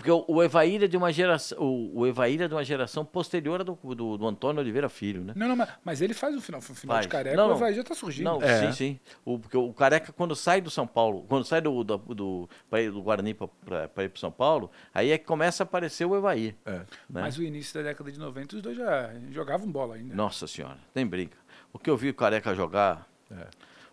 [0.00, 3.04] Porque o, o Evaíra é de uma geração, o, o Evaíra é de uma geração
[3.04, 5.34] posterior do, do, do Antônio Oliveira Filho, né?
[5.36, 6.58] Não, não, mas, mas ele faz o final.
[6.58, 7.04] O final Faz.
[7.06, 7.52] de Careca, Não, o.
[7.52, 8.24] Evair já tá surgindo.
[8.24, 8.60] Não, É.
[8.66, 9.00] sim, sim.
[9.26, 12.80] O, porque o Careca, quando sai do São Paulo, quando sai do, do, do, pra
[12.80, 16.16] ir do Guarani para ir para São Paulo, aí é que começa a aparecer o
[16.16, 16.56] Evair.
[16.64, 16.70] é.
[16.70, 16.86] Né?
[17.20, 20.14] Mas o início da década de 90, os dois já jogavam bola ainda.
[20.14, 21.36] Nossa senhora, nem brinca.
[21.74, 23.06] O que eu vi o Careca jogar.
[23.30, 23.46] É.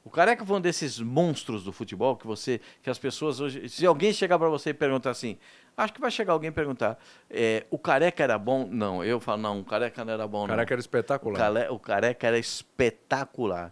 [0.06, 3.86] O Careca foi um desses monstros do futebol que você, que as pessoas hoje, se
[3.86, 5.38] alguém chegar para você e perguntar assim,
[5.78, 6.98] acho que vai chegar alguém e perguntar,
[7.30, 8.68] é, o Careca era bom?
[8.70, 10.56] Não, eu falo não, o Careca não era bom O não.
[10.56, 11.38] Careca era O, espetacular.
[11.38, 13.72] Cale- o Careca era espetacular,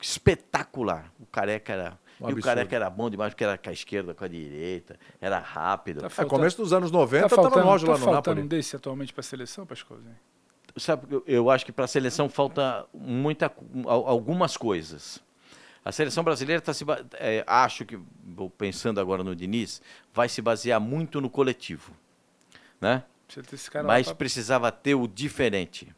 [0.00, 1.12] espetacular.
[1.20, 2.40] O Careca era Um e o.
[2.42, 6.00] Careca era bom demais porque era com a esquerda, com a direita, era rápido.
[6.00, 8.36] Tá É, faltando- começo dos anos 90, tá faltando, no auge tá lá no faltando
[8.36, 8.42] Napoli.
[8.42, 10.16] um desse atualmente pra seleção, Pascalzinho?
[10.78, 13.46] sabe, eu- eu acho que para a seleção falta muita,
[13.86, 15.22] al- algumas coisas.
[15.86, 17.96] A seleção brasileira está se, é, acho que,
[18.58, 19.80] pensando agora no Diniz,
[20.12, 21.92] vai se basear muito no coletivo,
[22.80, 23.04] né?
[23.86, 25.94] Mas precisava ter o diferente.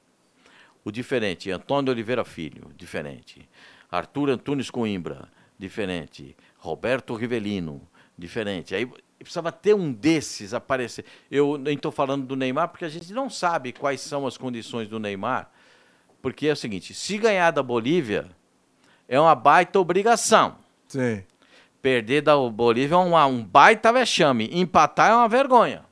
[0.84, 1.50] O diferente.
[1.50, 3.48] Antônio Oliveira Filho, diferente.
[3.90, 5.26] Arthur Antunes Coimbra,
[5.58, 6.36] diferente.
[6.58, 7.80] Roberto Rivelino,
[8.16, 8.74] diferente.
[8.74, 8.86] Aí
[9.18, 11.06] precisava ter um desses aparecer.
[11.30, 14.86] Eu nem estou falando do Neymar, porque a gente não sabe quais são as condições
[14.86, 15.50] do Neymar.
[16.20, 18.28] Porque é o seguinte: se ganhar da Bolívia,
[19.08, 20.56] é uma baita obrigação.
[20.86, 21.22] Sim.
[21.80, 24.48] Perder da Bolívia é uma- um baita vexame.
[24.52, 25.84] Empatar é uma vergonha.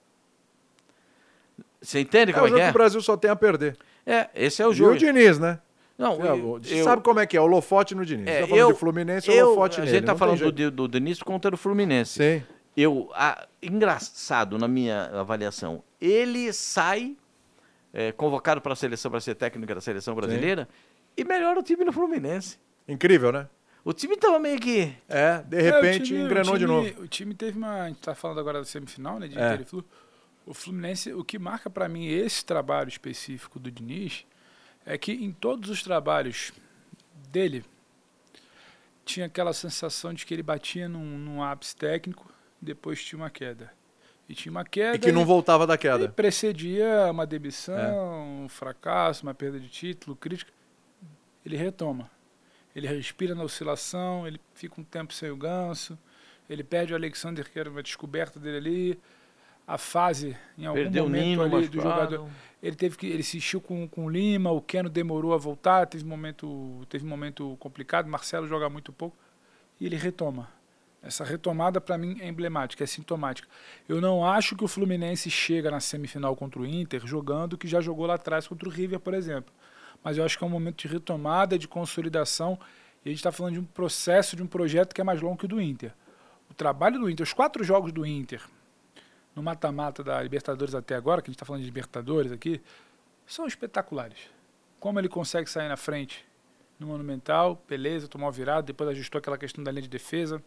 [1.80, 2.70] Você entende É como o é jogo que é?
[2.70, 3.76] o Brasil só tem a perder.
[4.04, 4.96] É, esse é o E o jogo.
[4.98, 5.58] Diniz, né?
[5.98, 8.26] Não, Você eu, eu- sabe como é que é, o Lofote no Diniz.
[8.26, 9.96] é, tá falando eu- de Fluminense, eu- o Lofote A nele.
[9.96, 12.12] gente tá falando do, do Denis contra o Fluminense.
[12.22, 12.42] Sim.
[12.76, 17.16] Eu, a- engraçado na minha avaliação, ele sai
[17.94, 20.68] é, convocado para a seleção, para ser técnico da seleção brasileira,
[21.16, 22.58] e melhora o time no Fluminense.
[22.88, 23.48] Incrível, né?
[23.84, 24.92] O time tava meio que.
[25.08, 27.02] É, de É, repente time- o engrenou de time- novo.
[27.02, 27.82] O time teve uma.
[27.82, 29.28] A gente tá falando agora da semifinal, né?
[29.28, 29.54] De É.
[29.60, 29.84] E Flu.
[30.44, 34.24] O Fluminense, o que marca pra mim esse trabalho específico do Diniz
[34.84, 36.52] é que em todos os trabalhos
[37.30, 37.64] dele
[39.04, 43.72] tinha aquela sensação de que ele batia num, num ápice técnico, depois tinha uma queda.
[44.28, 44.96] E tinha uma queda.
[44.96, 46.08] E que não voltava da e queda.
[46.08, 47.92] precedia uma demissão, É.
[48.44, 50.52] um fracasso, uma perda de título, crítica.
[51.44, 52.10] Ele retoma.
[52.76, 55.98] Ele respira na oscilação, ele fica um tempo sem o ganso,
[56.48, 59.00] ele perde o Alexander, que era uma descoberta dele ali.
[59.66, 62.14] a fase em algum Perdeu momento ali do machucado.
[62.14, 62.30] jogador.
[62.62, 66.04] Ele teve que ele insistiu com, com o Lima, o Keno demorou a voltar, teve
[66.04, 69.16] um momento, teve um momento complicado, Marcelo joga muito pouco
[69.80, 70.48] e ele retoma.
[71.02, 73.48] Essa retomada para mim é emblemática, é sintomática.
[73.88, 77.66] Eu não acho que o Fluminense chega na semifinal contra o Inter jogando o que
[77.68, 79.52] já jogou lá atrás contra o River, por exemplo.
[80.06, 82.56] Mas eu acho que é um momento de retomada, de consolidação.
[83.04, 85.36] E a gente está falando de um processo, de um projeto que é mais longo
[85.36, 85.92] que o do Inter.
[86.48, 88.40] O trabalho do Inter, os quatro jogos do Inter,
[89.34, 92.62] no mata-mata da Libertadores até agora, que a gente está falando de Libertadores aqui,
[93.26, 94.30] são espetaculares.
[94.78, 96.24] Como ele consegue sair na frente
[96.78, 100.40] no Monumental, beleza, tomou uma virada, depois ajustou aquela questão da linha de defesa.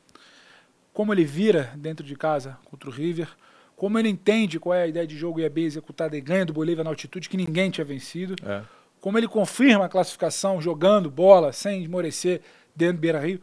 [0.93, 3.27] Como ele vira dentro de casa contra o River.
[3.75, 6.45] Como ele entende qual é a ideia de jogo e é bem executada e ganha
[6.45, 8.35] do Bolívia na altitude que ninguém tinha vencido.
[8.41, 8.78] É.
[8.99, 12.41] Como ele confirma a classificação jogando bola sem esmorecer
[12.75, 13.41] dentro do Beira Rio.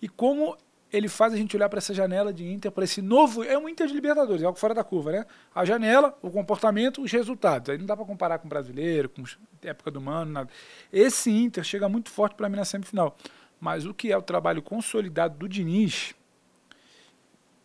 [0.00, 0.56] E como
[0.92, 3.42] ele faz a gente olhar para essa janela de Inter, para esse novo.
[3.42, 5.26] É um Inter de Libertadores, é algo fora da curva, né?
[5.54, 7.70] A janela, o comportamento, os resultados.
[7.70, 10.50] Aí não dá para comparar com o brasileiro, com a época do Mano, nada.
[10.92, 13.16] Esse Inter chega muito forte para mim na semifinal.
[13.58, 16.14] Mas o que é o trabalho consolidado do Diniz,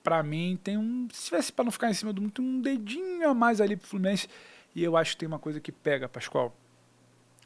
[0.01, 1.07] para mim, tem um.
[1.11, 3.75] Se tivesse para não ficar em cima do mundo, tem um dedinho a mais ali
[3.75, 4.29] pro Fluminense.
[4.73, 6.55] E eu acho que tem uma coisa que pega, Pascoal.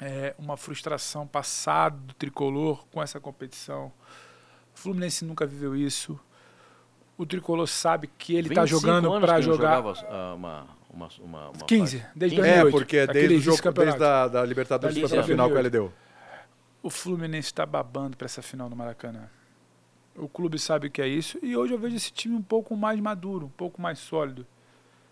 [0.04, 3.92] É uma frustração passada do tricolor com essa competição.
[4.74, 6.20] O Fluminense nunca viveu isso.
[7.16, 9.76] O tricolor sabe que ele está 25 jogando para jogar.
[9.76, 12.12] jogava, ah, uma, uma, uma, uma 15, fase.
[12.16, 12.50] desde 15.
[12.50, 12.68] 2008.
[12.68, 15.28] É, porque desde o jogo, desde a da Libertadores Da foi pra Liga.
[15.28, 15.94] final que ele deu.
[16.82, 19.30] O Fluminense está babando para essa final no Maracanã.
[20.16, 22.76] O clube sabe o que é isso e hoje eu vejo esse time um pouco
[22.76, 24.48] mais maduro, um pouco mais sólido.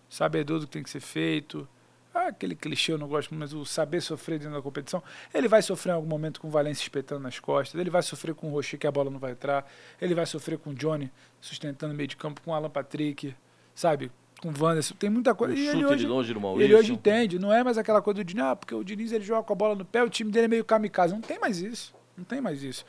[0.09, 1.67] Sabedor do que tem que ser feito.
[2.13, 5.01] Ah, aquele clichê eu não gosto, mas o saber sofrer dentro da competição.
[5.33, 8.33] Ele vai sofrer em algum momento com o Valência espetando nas costas, ele vai sofrer
[8.33, 9.69] com o Rocher que a bola não vai entrar,
[10.01, 13.35] ele vai sofrer com o Johnny sustentando o meio de campo, com o Alan Patrick,
[13.75, 14.11] sabe?
[14.41, 14.95] Com o Wanderson.
[14.95, 15.53] Tem muita coisa.
[15.53, 16.77] E ele hoje, de longe do ele Maurício.
[16.77, 19.43] hoje entende, não é mais aquela coisa do Diniz, ah, porque o Diniz ele joga
[19.43, 21.13] com a bola no pé, o time dele é meio kamikaze.
[21.13, 21.93] Não tem mais isso.
[22.17, 22.85] Não tem mais isso.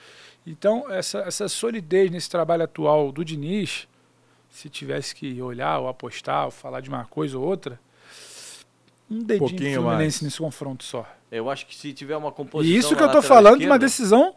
[0.46, 3.86] Então, essa, essa solidez nesse trabalho atual do Diniz,
[4.48, 7.78] se tivesse que olhar ou apostar ou falar de uma coisa ou outra,
[9.10, 10.22] um dedinho do Pouquinho Fluminense mais.
[10.22, 11.06] nesse confronto só.
[11.30, 12.74] Eu acho que se tiver uma composição.
[12.74, 14.34] E isso que eu tô falando de uma decisão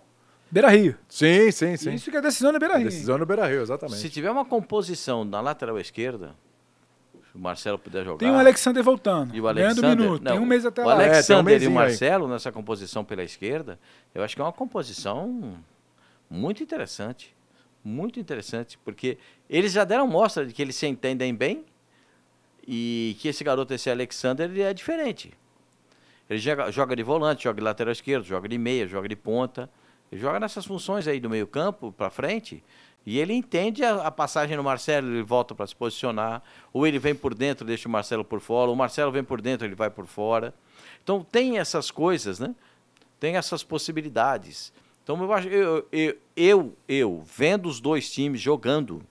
[0.54, 0.96] Beira Rio.
[1.10, 1.94] Sim, sim, sim.
[1.96, 2.88] Isso que é decisão da Beira A Rio.
[2.88, 3.98] decisão no Beira Rio, exatamente.
[3.98, 6.36] Se tiver uma composição na lateral esquerda,
[7.12, 8.20] se o Marcelo puder jogar.
[8.20, 9.36] Tem o Alexander voltando.
[9.36, 10.24] E o Alexander, minuto.
[10.24, 10.94] Tem não, um mês até o lá.
[10.94, 11.76] É, tem um Alexander e o mesinho aí.
[11.76, 13.80] Marcelo nessa composição pela esquerda,
[14.14, 15.58] eu acho que é uma composição
[16.30, 17.36] muito interessante.
[17.84, 19.18] Muito interessante, porque
[19.50, 21.66] eles já deram mostra de que eles se entendem bem
[22.68, 25.34] e que esse garoto, esse Alexander, ele é diferente.
[26.30, 29.70] Ele joga, joga de volante, joga de lateral esquerdo, joga de meia, joga de ponta.
[30.12, 32.64] Ele joga nessas funções aí do meio campo para frente.
[33.06, 36.42] E ele entende a, a passagem no Marcelo, ele volta para se posicionar.
[36.72, 38.70] Ou ele vem por dentro, deixa o Marcelo por fora.
[38.70, 40.54] Ou o Marcelo vem por dentro, ele vai por fora.
[41.04, 42.56] Então tem essas coisas, né?
[43.20, 44.72] Tem essas possibilidades.
[45.04, 49.02] Então eu, acho- eu, eu, eu, eu vendo os dois times jogando,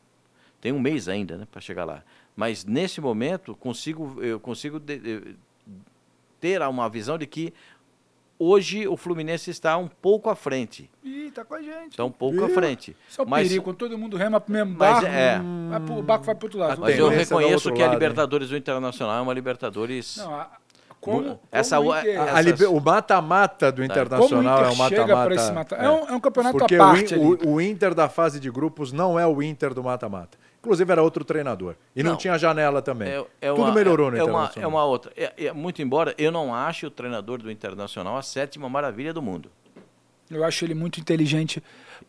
[0.61, 2.03] tem um mês ainda, né, para chegar lá.
[2.35, 5.37] Mas nesse momento consigo, eu consigo de- de-
[6.40, 7.53] ter uma visão de que
[8.38, 10.90] hoje o Fluminense está um pouco à frente.
[11.05, 11.90] Ih, tá com a gente.
[11.90, 12.97] Está um pouco à Ih, frente.
[13.09, 13.64] Isso é o Mas, perigo.
[13.64, 15.40] Quando todo mundo rema pro mesmo Mas barco, é-
[15.71, 16.73] vai pro- o barco vai pro outro lado.
[16.73, 17.99] A mas eu é reconheço que a lado, hein?
[18.01, 20.16] Libertadores do Internacional é uma Libertadores.
[20.16, 20.51] Não, a-
[21.01, 24.59] como, como essa o o- Inter- a- A essas- O mata-mata do como o Internacional
[24.59, 25.53] Inter é um para mata-mata.
[25.53, 25.77] mata...
[25.77, 28.51] É, um, é um campeonato Porque à o, parte o- o Inter da fase de
[28.51, 30.38] grupos não é o Inter do mata-mata.
[30.62, 31.75] Inclusive era outro treinador.
[31.94, 32.16] E não, Não.
[32.16, 33.09] tinha janela também.
[33.09, 34.64] É, é Tudo uma- melhorou no é, é uma, Internacional.
[34.64, 35.12] é uma outra.
[35.16, 39.20] É- é- muito embora eu não ache o treinador do Internacional a sétima maravilha do
[39.20, 39.51] mundo.
[40.31, 41.61] Eu acho ele muito inteligente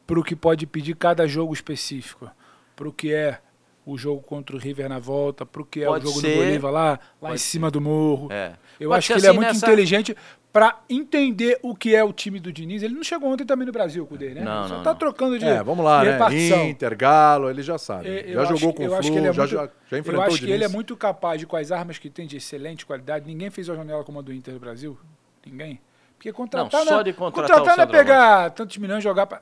[0.06, 2.30] para o que pode pedir cada jogo específico.
[2.76, 3.40] Para o que é
[3.86, 6.32] o jogo contra o River na volta, para o que é Pode o jogo ser,
[6.38, 8.30] do Bolívar lá, lá em cima do morro.
[8.32, 8.54] É.
[8.80, 10.18] Eu Pode acho ser que ele é assim muito nessa- inteligente
[10.52, 12.84] para entender o que é o time do Diniz.
[12.84, 14.42] Ele não chegou ontem também no Brasil com o dele, né?
[14.46, 15.00] Não, Ele Só não, tá não.
[15.00, 16.12] trocando de, É, vamos lá, né?
[16.12, 16.66] repartição.
[16.70, 18.08] Inter, Galo, ele já sabe.
[18.08, 19.70] É, eu já acho- jogou com eu o acho Flu, é já, muito- já, já
[19.92, 22.28] Eu enfrentou acho o que ele é muito capaz de, com as armas que tem
[22.28, 24.98] de excelente qualidade, ninguém fez uma janela como a do Inter do Brasil.
[25.46, 25.82] Ninguém.
[26.18, 29.42] Porque contratar, Não, é- de contratar não é pegar tantos milhões e jogar pra...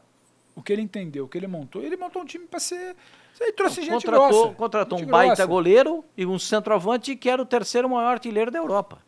[0.56, 2.95] O que ele entendeu, o que ele montou, ele montou um time para ser...
[3.39, 4.54] Ele trouxe gente contratou grossa.
[4.56, 5.46] contratou um gente baita grossa.
[5.48, 9.00] goleiro e um centroavante que era o terceiro maior artilheiro da Europa.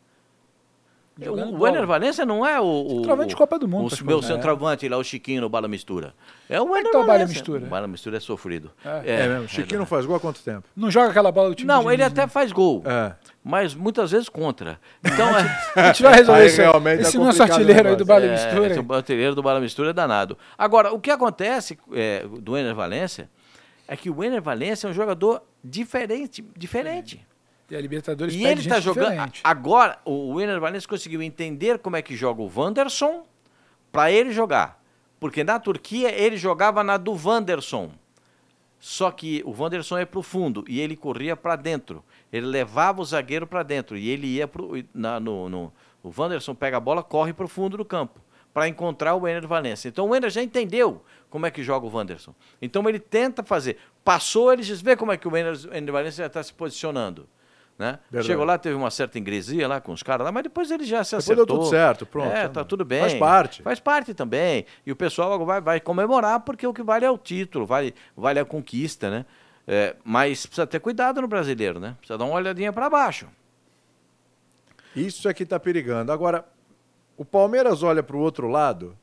[1.22, 1.68] Jogando O.
[1.68, 4.22] Ener Valencia não é o, o, Centroavante de Copa do Mundo, o meu É.
[4.24, 6.16] centroavante lá, o Chiquinho no Bala Mistura.
[6.50, 7.26] É o Como é que Ener tá o Bala.
[7.28, 7.64] Mistura?
[7.64, 8.72] O Bala Mistura é sofrido.
[8.84, 9.22] É.
[9.26, 9.48] É mesmo.
[9.48, 10.68] Chiquinho não faz gol há quanto tempo?
[10.76, 12.28] Não joga aquela bola do time Não, ele até né?
[12.28, 13.14] faz gol, É.
[13.44, 14.80] mas muitas vezes contra.
[15.06, 16.62] Então, é, A gente vai resolver Aí isso.
[16.62, 18.06] realmente é Esse nosso artilheiro aí do.
[18.06, 18.68] Bala é, Mistura.
[18.72, 20.36] esse artilheiro do Bala Mistura é danado.
[20.58, 23.30] Agora, o que acontece é, do Ener Valencia
[23.94, 26.44] é que o Ener Valencia é um jogador diferente.
[26.58, 27.26] diferente.
[27.70, 29.10] E a Libertadores E ele está jogando.
[29.12, 29.42] diferente.
[29.44, 33.24] Agora, o Winner Valencia conseguiu entender como é que joga o Wanderson
[33.92, 34.84] para ele jogar.
[35.20, 37.92] Porque na Turquia ele jogava na do Wanderson.
[38.80, 42.04] Só que o Wanderson é pro fundo e ele corria para dentro.
[42.32, 46.54] Ele levava o zagueiro para dentro e ele ia pro, na, no, no- O Wanderson
[46.54, 48.20] pega a bola, corre pro fundo do campo
[48.54, 49.88] para encontrar o Ener Valencia.
[49.88, 51.02] Então o Ener já entendeu
[51.34, 52.36] como é que joga o Wanderson.
[52.62, 53.78] Então ele tenta fazer.
[54.04, 57.28] Passou, ele diz: vê como é que o Ener, Valencia está se posicionando.
[57.76, 57.98] Né?
[58.12, 58.28] Verdade.
[58.28, 61.04] Chegou lá, teve uma certa ingresia lá com os caras lá, mas depois ele já
[61.04, 61.46] se Depois acertou.
[61.48, 62.32] deu tudo certo, pronto.
[62.32, 63.00] É, tá tudo bem.
[63.00, 63.64] Faz parte.
[63.64, 64.68] Faz parte também.
[64.86, 68.40] E o pessoal vai, vai comemorar porque o que vale é o título, vale, vale
[68.40, 69.26] a conquista, né?
[69.68, 71.96] É, mas precisa ter cuidado no brasileiro, né?
[71.98, 73.28] Precisa dar uma olhadinha para baixo.
[74.96, 76.12] Isso é que está perigando.
[76.12, 76.46] Agora,
[77.18, 78.96] o Palmeiras olha para o outro lado.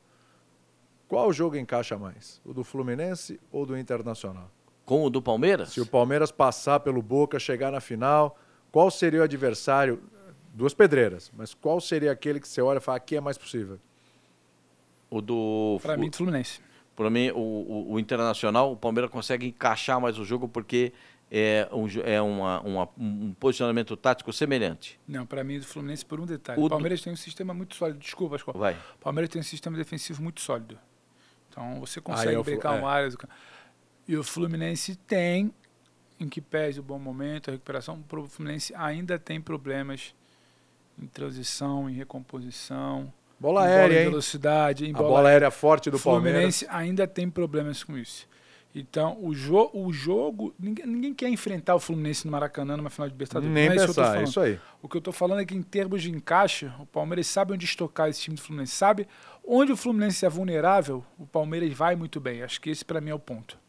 [1.11, 2.39] Qual jogo encaixa mais?
[2.45, 4.49] O do Fluminense ou do Internacional?
[4.85, 5.73] Com o do Palmeiras?
[5.73, 8.39] Se o Palmeiras passar pelo Boca, chegar na final,
[8.71, 10.01] qual seria o adversário?
[10.53, 13.77] Duas pedreiras, mas qual seria aquele que você olha e fala aqui é mais possível?
[15.09, 15.79] O do.
[15.81, 16.61] Pra o- mim, do Fluminense.
[16.95, 20.93] Pra mim, o, o- o Internacional, o Palmeiras consegue encaixar mais o jogo porque
[21.29, 24.97] é um, é uma- uma- um posicionamento tático semelhante.
[25.05, 26.57] Não, pra mim, do Fluminense por um detalhe.
[26.57, 27.99] O O do- Palmeiras tem um sistema muito sólido.
[27.99, 28.53] Desculpa, Ascol.
[28.57, 28.75] Vai.
[28.95, 30.79] O Palmeiras tem um sistema defensivo muito sólido.
[31.51, 32.81] Então você Aí consegue é Flu- brincar é.
[32.81, 33.17] um áreas.
[34.07, 35.53] E o Fluminense tem,
[36.19, 40.15] em que pese o bom momento, a recuperação, o Fluminense ainda tem problemas
[41.01, 44.09] em transição, em recomposição, Bola em bola aérea, em hein?
[44.09, 46.31] velocidade, em A bola, bola aérea forte do o Palmeiras.
[46.33, 48.27] Fluminense ainda tem problemas com isso.
[48.73, 50.53] Então, o, jo o jogo.
[50.57, 53.53] Ninguém, ninguém quer enfrentar o Fluminense no Maracanã numa final de Libertadores.
[53.53, 54.27] Nem não é isso que eu tô pensar, é falando.
[54.29, 54.59] isso aí.
[54.81, 57.65] O que eu tô falando é que, em termos de encaixe, o Palmeiras sabe onde
[57.65, 58.73] estocar esse time do Fluminense.
[58.73, 59.07] Sabe
[59.45, 62.43] onde o Fluminense é vulnerável, o Palmeiras vai muito bem.
[62.43, 63.59] Acho que esse, para mim, é o ponto.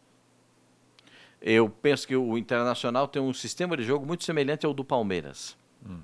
[1.41, 5.57] Eu penso que o Internacional tem um sistema de jogo muito semelhante ao do Palmeiras.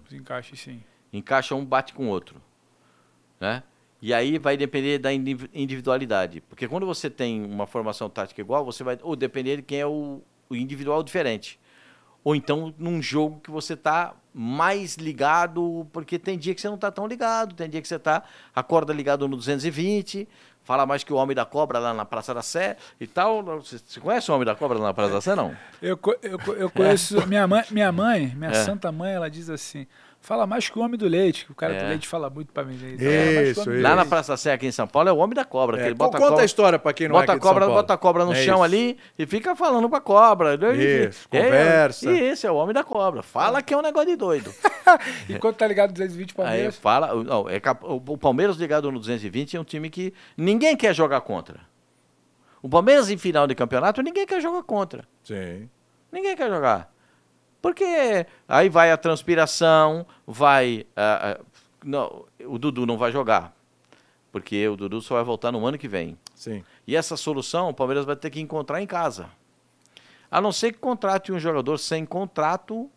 [0.04, 0.82] Os encaixes, sim.
[1.12, 2.42] Encaixa um, bate com o outro.
[3.40, 3.62] Né?
[4.00, 6.40] E aí vai depender da indiv- individualidade.
[6.42, 9.86] Porque quando você tem uma formação tática igual, você vai ou depender de quem é
[9.86, 11.58] o, o individual diferente.
[12.22, 16.74] Ou então num jogo que você está mais ligado, porque tem dia que você não
[16.76, 18.22] está tão ligado, tem dia que você está
[18.54, 20.28] acorda ligado no 220,
[20.62, 23.42] fala mais que o Homem da Cobra lá na Praça da Sé e tal.
[23.42, 25.56] Você, você conhece o Homem da Cobra lá na Praça da Sé, não?
[25.82, 27.16] Eu, eu, eu conheço.
[27.26, 28.54] Minha mãe, minha mãe, minha É.
[28.64, 29.86] santa mãe, ela diz assim:
[30.28, 31.82] fala mais que o homem do leite, que o cara É.
[31.82, 32.74] do leite fala muito pra mim.
[32.74, 33.82] Então, fala mais que o Isso, isso.
[33.82, 34.04] Lá na.
[34.04, 35.98] Praça Sé aqui em São Paulo é o Homem da Cobra, que É, ele co-
[36.04, 37.64] bota a conta cobra, a história para quem não bota é a de São cobra,
[37.66, 37.74] Paulo.
[37.82, 38.62] bota a cobra no É chão isso.
[38.64, 40.54] ali e fica falando pra cobra.
[40.74, 42.10] Isso, É, conversa.
[42.10, 43.22] E esse é o homem da cobra.
[43.22, 44.52] Fala que é um negócio de doido.
[45.28, 46.76] Enquanto tá ligado 220 Aí Palmeiras.
[46.76, 51.20] fala, não, é o Palmeiras ligado no 220 é um time que ninguém quer jogar
[51.22, 51.60] contra.
[52.62, 55.04] O Palmeiras em final de campeonato ninguém quer jogar contra.
[55.22, 55.68] Sim.
[56.12, 56.90] Ninguém quer jogar.
[57.60, 60.86] Porque aí vai a transpiração, vai.
[60.96, 61.44] ah, ah,
[61.84, 63.54] não, o Dudu não vai jogar.
[64.30, 66.18] Porque o Dudu só vai voltar no ano que vem.
[66.34, 66.64] Sim.
[66.86, 69.30] E essa solução o Palmeiras vai ter que encontrar em casa.
[70.30, 72.90] A não ser que contrate um jogador sem contrato,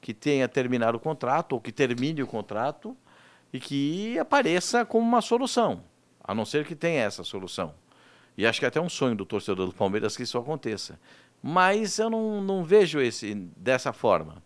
[0.00, 2.96] que tenha terminado o contrato, ou que termine o contrato,
[3.52, 5.82] e que apareça como uma solução.
[6.22, 7.74] A não ser que tenha essa solução.
[8.36, 10.98] E acho que é até um sonho do torcedor do Palmeiras que isso aconteça.
[11.42, 14.42] Mas eu não, não vejo esse dessa forma.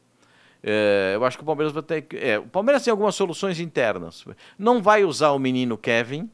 [0.62, 2.16] É, eu acho que o Palmeiras vai ter que.
[2.16, 4.24] é, o Palmeiras tem algumas soluções internas.
[4.58, 6.30] Não vai usar o menino Kevin,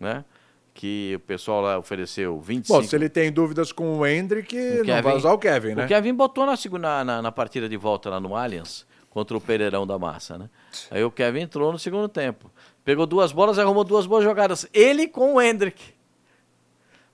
[0.00, 0.24] né?
[0.74, 2.80] Que o pessoal lá ofereceu 25.
[2.80, 5.84] Bom, se ele tem dúvidas com o Hendrick, não Kevin- vai usar o Kevin, né?
[5.84, 9.40] O Kevin botou na, segunda, na, na partida de volta lá no Allianz contra o
[9.40, 10.48] Pereirão da Massa, né?
[10.90, 12.50] Aí o Kevin entrou no segundo tempo.
[12.84, 14.66] Pegou duas bolas e arrumou duas boas jogadas.
[14.72, 15.92] Ele com o Hendrick.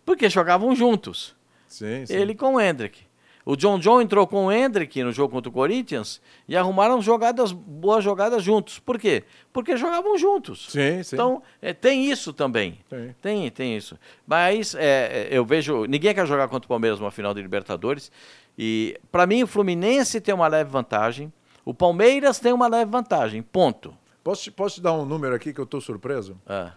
[0.04, 1.34] Porque jogavam juntos.
[1.74, 2.14] Sim, sim.
[2.14, 3.00] Ele com o Hendrick.
[3.46, 7.52] O John John entrou com o Hendrick no jogo contra o Corinthians e arrumaram jogadas,
[7.52, 8.78] boas jogadas juntos.
[8.78, 9.22] Por quê?
[9.52, 10.68] Porque jogavam juntos.
[10.70, 11.14] Sim, sim.
[11.14, 12.78] Então, é, tem isso também.
[12.88, 13.14] Tem.
[13.20, 13.98] Tem, tem isso.
[14.26, 15.84] Mas é, é, eu vejo.
[15.84, 18.10] Ninguém quer jogar contra o Palmeiras numa final de Libertadores.
[18.56, 21.30] E, para mim, o Fluminense tem uma leve vantagem.
[21.66, 23.42] O Palmeiras tem uma leve vantagem.
[23.42, 23.94] Ponto.
[24.22, 26.40] Posso, te- posso te dar um número aqui que eu estou surpreso?
[26.46, 26.72] Ah,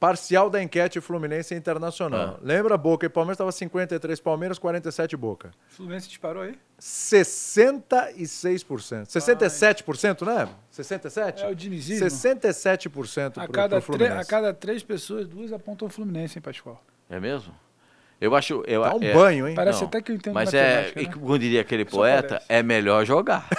[0.00, 2.36] Parcial da enquete Fluminense Internacional.
[2.36, 2.40] Ah.
[2.42, 5.50] Lembra, Boca e Palmeiras estava 53 Palmeiras, 47 Boca.
[5.70, 6.58] O Fluminense disparou aí?
[6.80, 9.06] 66%.
[9.06, 10.48] 67%, né?
[10.70, 11.44] 67?
[11.44, 12.06] É o dinizismo.
[12.06, 14.20] 67% A pro, cada, pro tre- Fluminense.
[14.20, 16.82] a cada três pessoas, duas apontam o Fluminense, hein, Pascoal?
[17.08, 17.54] é mesmo?
[18.20, 18.62] Eu acho.
[18.66, 19.54] Eu, Dá um é- banho, hein?
[19.54, 21.12] Parece Não, até que eu entendo Mas é, e né?
[21.12, 22.46] como diria aquele Só poeta, parece.
[22.50, 23.46] é melhor jogar.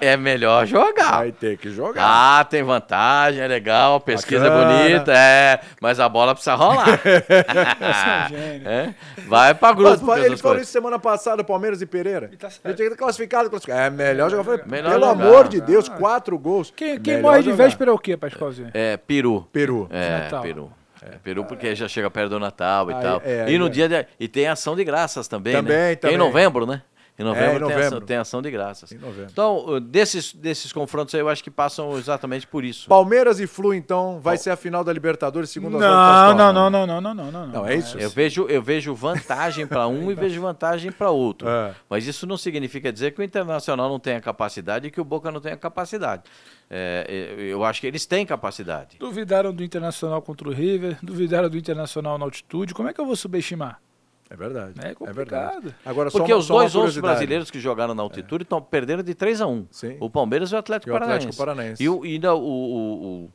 [0.00, 1.18] é melhor jogar.
[1.18, 2.04] Vai ter que jogar.
[2.40, 4.72] Ah, tem vantagem, é legal, a pesquisa Bacana.
[4.80, 6.86] é bonita, é, mas a bola precisa rolar.
[8.66, 8.94] É
[9.26, 10.04] Vai pra grupo.
[10.04, 12.28] mas ele falou isso semana passada, Palmeiras e Pereira.
[12.32, 12.48] E tá.
[12.64, 13.80] Ele tinha que ter classificado, classificado.
[13.80, 14.44] É melhor jogar.
[14.44, 15.24] Falei, Melhor Pelo jogar.
[15.26, 16.72] amor de Deus, quatro gols.
[16.74, 17.64] Quem, quem morre de jogar.
[17.64, 18.70] véspera é o quê, Pascoalzinho?
[18.74, 19.46] É, peru.
[19.52, 19.88] Peru.
[19.90, 20.42] É, Natal.
[20.42, 20.70] peru.
[21.06, 23.22] É, peru porque já chega perto do Natal e Aí, tal.
[23.24, 23.70] é, e no é.
[23.70, 25.88] dia de, e tem ação de graças também, Também, né?
[25.90, 26.16] Tem também.
[26.16, 26.82] em novembro, né?
[27.18, 27.86] Em novembro, em Tem, novembro.
[27.86, 28.92] ação, tem ação de graças.
[28.92, 29.30] Em novembro.
[29.32, 32.88] Então, uh, desses, desses confrontos aí, eu acho que passam exatamente por isso.
[32.88, 36.52] Palmeiras e Flu, então, vai ser a final da Libertadores, segundo as Não, Pascoal, não,
[36.52, 37.46] não, não, não, não, não, não.
[37.46, 37.98] Não, é isso?
[37.98, 41.48] Eu vejo, eu vejo vantagem para um e vejo vantagem para outro.
[41.48, 41.74] É.
[41.88, 45.30] Mas isso não significa dizer que o Internacional não tenha capacidade e que o Boca
[45.30, 46.22] não tenha capacidade.
[46.68, 48.98] É, eu acho que eles têm capacidade.
[48.98, 52.74] Duvidaram do Internacional contra o River, duvidaram do Internacional na altitude.
[52.74, 53.80] Como é que eu vou subestimar?
[54.28, 54.74] É verdade.
[54.82, 55.62] É É complicado.
[55.62, 55.74] verdade.
[55.84, 59.14] Agora, só Porque uma- os dois outros brasileiros que jogaram na altitude tão, perderam de
[59.14, 59.96] 3 a 1 Sim.
[60.00, 61.38] O Palmeiras e o Atlético E o Atlético Paranaense.
[61.78, 61.82] Paranaense.
[61.82, 63.30] E, o, e ainda o, o,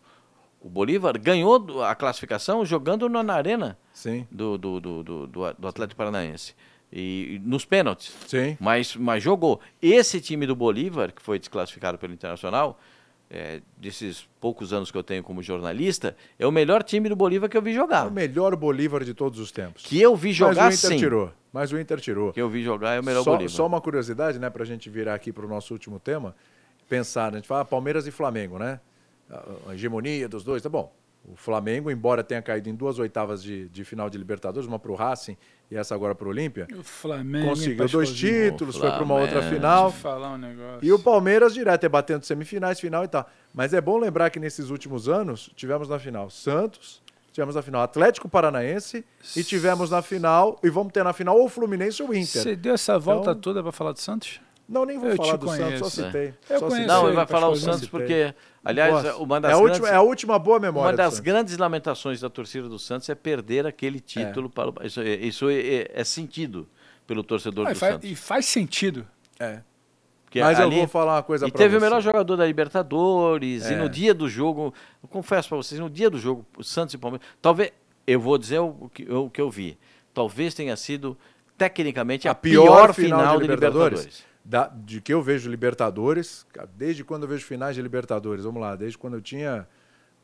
[0.62, 3.78] o, Bolívar ganhou a classificação jogando na, na arena
[4.30, 5.28] do, do, do, do-
[5.58, 6.54] do Atlético Paranaense.
[6.92, 8.14] E, e nos pênaltis.
[8.28, 8.58] sim.
[8.60, 9.62] Mas, mas jogou.
[9.82, 12.78] Esse time do Bolívar, que foi desclassificado pelo Internacional,
[13.34, 17.50] é, desses poucos anos que eu tenho como jornalista, é o melhor time do Bolívar
[17.50, 18.08] que eu vi É jogar.
[18.08, 19.84] o melhor Bolívar de todos os tempos.
[19.84, 20.98] Que eu vi jogar Mas o Inter sim.
[20.98, 21.32] tirou.
[21.54, 22.34] Mas o Inter tirou.
[22.34, 23.50] Que eu vi jogar é o melhor só, Bolívar.
[23.56, 26.36] só uma curiosidade, né, pra gente virar aqui pro nosso último tema.
[26.90, 28.82] Pensar, né, a gente fala Palmeiras e Flamengo, né?
[29.30, 30.94] A, a hegemonia dos dois, tá bom.
[31.24, 34.94] O Flamengo, embora tenha caído em duas oitavas de, de final de Libertadores, uma pro
[34.94, 35.38] Racing
[35.72, 37.48] e essa agora pro Olímpia, O Flamengo.
[37.50, 39.86] conseguiu dois títulos, O foi para uma outra final.
[39.90, 40.80] Deixa eu falar um negócio.
[40.86, 43.28] E o Palmeiras direto é batendo semifinais, final e tal.
[43.54, 47.02] Mas é bom lembrar que nesses últimos anos tivemos na final Santos,
[47.32, 49.06] tivemos na final Atlético Paranaense
[49.38, 52.42] e tivemos na final, e vamos ter na final ou Fluminense ou Inter.
[52.44, 54.42] Você deu essa volta Então- toda pra falar do Santos?
[54.68, 56.08] Não, nem vou Eu falar do Santos, só conheço, né?
[56.08, 56.34] citei.
[56.50, 56.88] Eu só conheço.
[56.88, 57.56] Não, ele vai falar o.
[57.58, 58.34] Santos porque,
[58.64, 59.80] aliás, uma das é, a grandes...
[59.80, 60.90] última, é a última boa memória.
[60.92, 64.74] Uma das grandes lamentações da torcida do Santos é perder aquele título para o...
[64.84, 66.68] Isso, é, isso é, é sentido
[67.06, 68.10] pelo torcedor Ah, e, do faz, Santos.
[68.12, 69.06] e faz sentido.
[69.40, 69.60] É.
[70.24, 72.46] Porque Mas eu ali- vou falar uma coisa E pra teve o melhor jogador da
[72.46, 73.70] Libertadores.
[73.70, 73.76] E É.
[73.76, 76.98] no dia do jogo, eu confesso para vocês, no dia do jogo, o Santos e
[76.98, 77.28] Palmeiras.
[77.42, 77.74] Talvez,
[78.08, 79.78] eu vou dizer o que, o que eu vi.
[80.14, 81.18] Talvez tenha sido,
[81.58, 84.31] tecnicamente, a, a pior, pior, final, final de de Libertadores, Libertadores.
[84.44, 88.76] Da- de que eu vejo Libertadores, desde quando eu vejo finais de Libertadores, vamos lá,
[88.76, 89.68] desde quando eu tinha,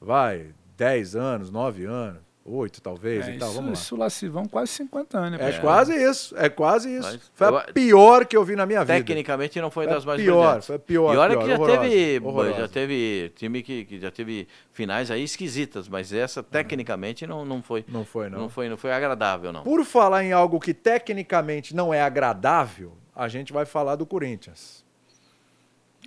[0.01, 0.47] vai,
[0.77, 3.73] 10 anos, 9 anos, 8 talvez É, e tal, isso, vamos lá.
[3.83, 5.37] isso lá se vão quase 50 anos, né?
[5.37, 5.63] É Pascoal?
[5.73, 7.03] quase isso, é quase isso.
[7.11, 8.93] Mas foi eu- a pior que eu vi na minha vida.
[8.93, 10.67] Tecnicamente não foi Foi das mais pior, brilhantes.
[10.67, 12.53] foi pior, E olha pior, que já horrorosa, teve, horrorosa.
[12.61, 17.61] já teve time que, que já teve finais aí esquisitas, mas essa tecnicamente não, não
[17.61, 17.83] foi.
[17.85, 18.39] Não foi, não.
[18.39, 19.63] Não foi, não foi agradável, não.
[19.63, 24.85] Por falar em algo que tecnicamente não é agradável, a gente vai falar do Corinthians.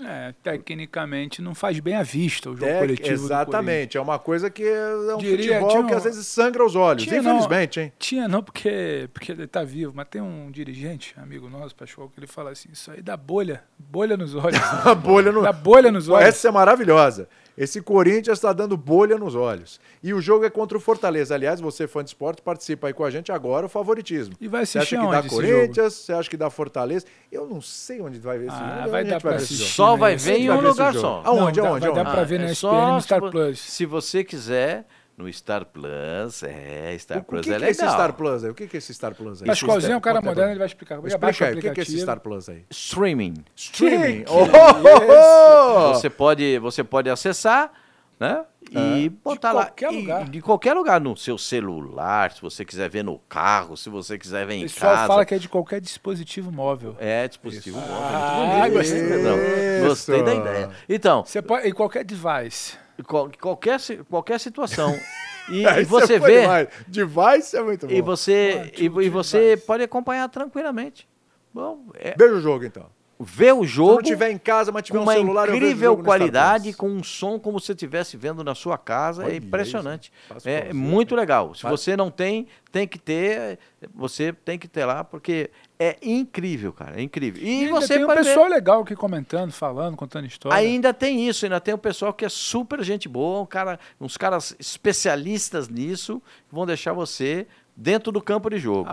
[0.03, 3.13] É, tecnicamente não faz bem à vista o jogo Tec- coletivo.
[3.13, 6.65] Exatamente, é uma coisa que é um Diria, futebol tinha que um- às vezes sangra
[6.65, 7.33] os olhos, Tinha, não.
[7.33, 7.93] infelizmente, hein?
[7.99, 12.19] Tinha não, porque, porque ele tá vivo, mas tem um dirigente, amigo nosso, Pascoal, que
[12.19, 14.59] ele fala assim: isso aí dá bolha, bolha nos olhos.
[14.87, 15.43] A bolha no...
[15.43, 16.29] dá bolha nos olhos.
[16.29, 17.29] Essa é maravilhosa.
[17.59, 19.79] Esse Corinthians está dando bolha nos olhos.
[20.03, 21.35] E o jogo é contra o Fortaleza.
[21.35, 24.35] Aliás, você fã de esporte, participa aí com a gente agora, o favoritismo.
[24.41, 25.93] E vai Você assistir acha que dá Corinthians?
[25.95, 27.05] Você acha que dá Fortaleza?
[27.31, 28.91] Eu não sei onde vai ver esse Ah, jogo.
[28.91, 29.63] vai dar pra ver esse assistir.
[29.65, 29.75] jogo?
[29.75, 29.99] Só né?
[29.99, 31.23] vai ver em vai um lugar só.
[31.25, 32.13] Aonde, Não, dá- aonde, vai dar aonde?
[32.13, 33.59] pra ver Ah, na é ESPN, só no Star vo- Plus.
[33.61, 34.87] Se você quiser,
[35.21, 37.95] no Star Plus, é, Star O Plus que, é que é esse legal.
[37.97, 38.51] Star Plus aí?
[38.51, 39.47] O que, que é esse Star Plus aí?
[39.47, 40.97] Pascoalzinho é um cara moderno, ele vai explicar.
[41.07, 42.01] Explica aí, o o que, que é esse.
[42.01, 42.65] Star Plus aí?
[42.71, 43.35] Streaming.
[43.55, 44.25] Streaming.
[44.25, 46.01] Que Oh, isso?
[46.01, 47.71] Você pode, você pode acessar,
[48.19, 48.45] né?
[48.71, 49.65] E botar lá.
[49.67, 50.25] qualquer E- lugar.
[50.29, 54.47] de qualquer lugar, no seu celular, se você quiser ver no carro, se você quiser
[54.47, 55.07] ver O em pessoal casa.
[55.09, 56.95] fala que é de qualquer dispositivo móvel.
[57.01, 57.97] É, dispositivo móvel.
[57.97, 59.03] Ah, gostei.
[59.03, 60.41] Não, gostei da Isso.
[60.43, 60.71] ideia.
[60.89, 62.79] Então, Você pode, em qualquer device.
[63.03, 63.79] Qual- qualquer,
[64.09, 64.95] qualquer situação.
[65.49, 66.43] E, e você vê.
[66.43, 66.69] demais.
[66.87, 67.93] Device é muito bom.
[67.93, 71.09] E você, One, e, e você pode acompanhar tranquilamente.
[71.53, 72.87] Bom, é, Veja o jogo, então.
[73.23, 75.55] Ver o Se não jogo tiver em casa, mas tiver com um uma celular, o
[75.55, 79.25] incrível jogo qualidade, com um som como se você estivesse vendo na sua casa.
[79.25, 80.11] Olha é impressionante.
[80.11, 81.21] isso, É prazer, muito né?
[81.21, 81.55] legal.
[81.55, 83.59] Se Faz- você não tem, tem que ter.
[83.95, 86.99] Você tem que ter lá, porque é incrível, cara.
[86.99, 87.43] É incrível.
[87.43, 90.57] E, ainda você tem um pode ver- pessoal legal aqui comentando, falando, contando história.
[90.57, 94.17] Ainda tem isso, ainda tem um pessoal que é super gente boa, um cara, uns
[94.17, 97.47] caras especialistas nisso, que vão deixar você
[97.77, 98.89] dentro do campo de jogo.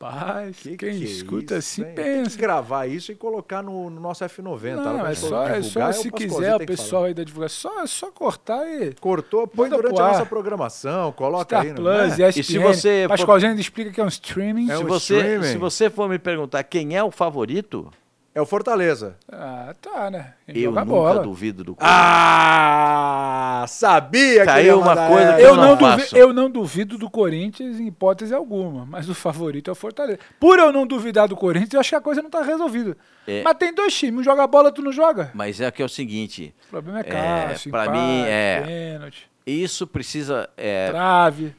[0.00, 1.94] Rapaz, Que quem que é escuta isso, assim hein?
[1.94, 2.38] Tem que pensa.
[2.38, 4.76] gravar isso e colocar no, no nosso F90.
[4.76, 7.82] Não, é só, é só o se quiser o pessoal aí da divulgação, é só,
[7.82, 8.94] é só cortar e.
[9.00, 10.12] Cortou, põe durante a ar.
[10.12, 11.68] nossa programação, coloca Star aí.
[11.70, 12.28] no- Plus, né?
[12.28, 12.40] ESPN.
[12.40, 14.70] E se você for- Pascoalzinho ainda explica que é um streaming.
[14.70, 15.46] É se, um você, streaming.
[15.46, 17.90] se você for me perguntar quem é o favorito,
[18.38, 19.16] É o Fortaleza.
[19.32, 20.34] Ah, tá, né?
[20.46, 21.22] Ele Eu nunca bola.
[21.24, 22.00] duvido do Corinthians.
[22.00, 23.64] Ah!
[23.66, 26.48] Sabia que aí ele ia uma coisa que Eu eu não, não duvi- eu não
[26.50, 30.20] duvido do Corinthians em hipótese alguma, mas o favorito é o Fortaleza.
[30.38, 32.96] Por eu não duvidar do Corinthians, eu acho que a coisa não tá resolvida.
[33.26, 33.42] É.
[33.42, 35.32] Mas tem dois times, um joga bola, tu não joga.
[35.34, 38.60] Mas é que é o seguinte, O problema é É, Cássio, pra empate, mim, é-
[38.64, 40.48] pênalti, isso precisa...
[40.56, 41.56] é, trave.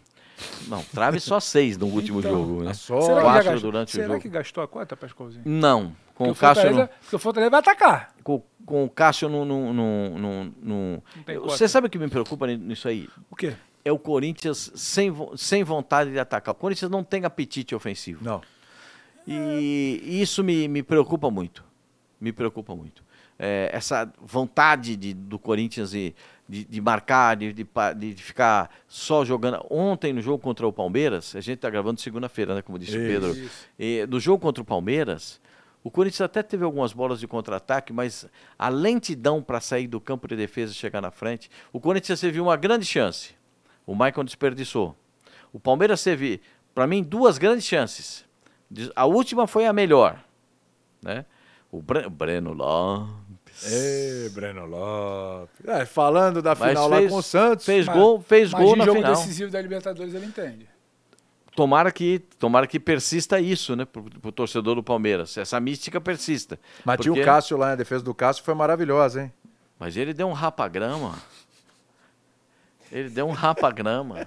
[0.69, 2.73] Não, trave só seis no último Então, jogo, né?
[2.73, 4.21] Só Será, que, Quatro gastou, durante o será jogo.
[4.21, 5.41] que gastou a cota, Pascoalzinho?
[5.45, 5.91] Não,
[6.25, 6.71] com o Cássio...
[6.71, 8.13] Não- porque o Fortaleza vai atacar.
[8.23, 9.45] com, com o Cássio não-
[11.25, 11.57] tem Eu- cota.
[11.57, 13.07] Você sabe o que me preocupa ni- nisso aí?
[13.31, 13.53] O quê?
[13.85, 16.53] É o Corinthians sem, sem vontade de atacar.
[16.53, 18.23] O Corinthians não tem apetite ofensivo.
[18.23, 18.41] Não.
[19.25, 21.63] E isso me, me preocupa muito.
[22.19, 23.03] Me preocupa muito.
[23.37, 26.13] É, essa vontade de- do Corinthians de,
[26.47, 27.65] de, de marcar, de, de,
[27.97, 29.65] de ficar só jogando.
[29.69, 32.61] Ontem, no jogo contra o Palmeiras, a gente está gravando segunda-feira, né?
[32.61, 32.99] Como disse o.
[32.99, 33.31] Pedro.
[33.31, 33.65] Isso.
[33.79, 35.39] E, no jogo contra o Palmeiras,
[35.83, 38.27] o Corinthians até teve algumas bolas de contra-ataque, mas
[38.57, 41.49] a lentidão para sair do campo de defesa e chegar na frente.
[41.71, 43.33] O Corinthians teve uma grande chance.
[43.85, 44.95] O Maicon desperdiçou.
[45.53, 46.41] O Palmeiras teve,
[46.75, 48.25] para mim, duas grandes chances.
[48.95, 50.23] A última foi a melhor.
[51.01, 51.25] Né?
[51.71, 53.65] O Bre- Breno Lopes.
[53.71, 55.65] Ê, Breno Lopes.
[55.67, 57.65] É, falando da Mas final lá fez- com o Santos.
[57.65, 59.15] Fez Mas- gol, fez Mas gol em na jogo final.
[59.15, 60.67] decisivo da Libertadores ele entende.
[61.59, 65.37] Tomara que, tomara que persista isso, né, pro, pro torcedor do Palmeiras.
[65.37, 66.57] Essa mística persista.
[66.85, 69.33] Mas tinha Porque- o Cássio lá, a defesa do Cássio foi maravilhosa, hein?
[69.77, 71.17] Mas ele deu um rapagrama.
[72.89, 74.25] Ele deu um rapagrama.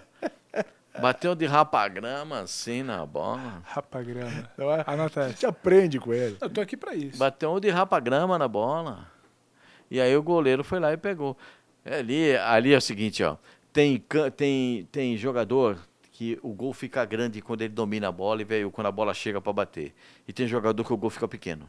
[1.01, 3.63] Bateu de rapagrama assim na bola.
[3.65, 4.51] Rapagrama.
[4.59, 4.85] É?
[4.87, 5.31] Anota A essa.
[5.33, 6.37] gente aprende com ele.
[6.39, 7.17] Eu tô aqui pra isso.
[7.17, 9.07] Bateu de rapagrama na bola.
[9.91, 11.35] E aí o goleiro foi lá e pegou.
[11.83, 13.39] Ali, ali é o seguinte, ó.
[13.73, 14.05] Tem,
[14.37, 15.79] tem, tem jogador
[16.23, 19.13] que o gol fica grande quando ele domina a bola e veio quando a bola
[19.13, 19.93] chega para bater.
[20.29, 21.69] E tem jogador que o gol fica pequeno.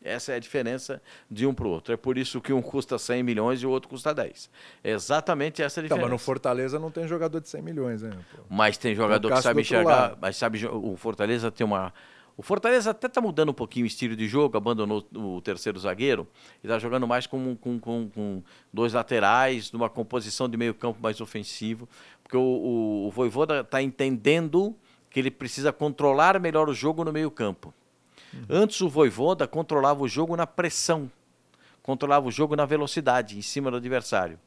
[0.00, 1.92] Essa é a diferença de um para o outro.
[1.92, 4.48] É por isso que um custa 100 milhões e o outro custa 10.
[4.84, 6.02] É exatamente essa a Então, diferença.
[6.02, 8.10] mas no Fortaleza não tem jogador de 100 milhões, né?
[8.36, 8.42] pô?
[8.48, 11.92] Mas tem jogador que sabe enxergar, mas sabe, o Fortaleza tem uma.
[12.36, 16.24] O Fortaleza até tá mudando um pouquinho o estilo de jogo, abandonou o terceiro zagueiro
[16.62, 18.42] e tá jogando mais com, com, com, com
[18.72, 21.88] dois laterais, numa composição de meio campo mais ofensivo,
[22.28, 24.76] porque o, o, o Voivoda tá entendendo
[25.08, 27.72] que ele precisa controlar melhor o jogo no meio campo.
[28.50, 31.10] Antes o Voivoda controlava o jogo na pressão,
[31.82, 34.38] controlava o jogo na velocidade, em cima do adversário.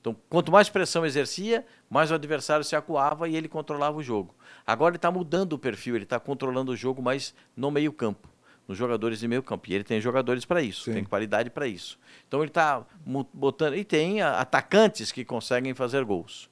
[0.00, 4.34] Então, quanto mais pressão exercia, mais o adversário se acuava e ele controlava o jogo.
[4.66, 8.28] Agora ele está mudando o perfil, ele está controlando o jogo mais no meio campo,
[8.66, 9.70] nos jogadores de meio campo.
[9.70, 10.94] E ele tem jogadores para isso, Sim.
[10.94, 12.00] tem qualidade para isso.
[12.26, 12.84] Então ele está
[13.32, 13.76] botando.
[13.76, 16.50] E tem atacantes que conseguem fazer gols.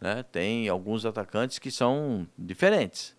[0.00, 0.24] Né?
[0.30, 3.14] Tem alguns atacantes que são diferentes.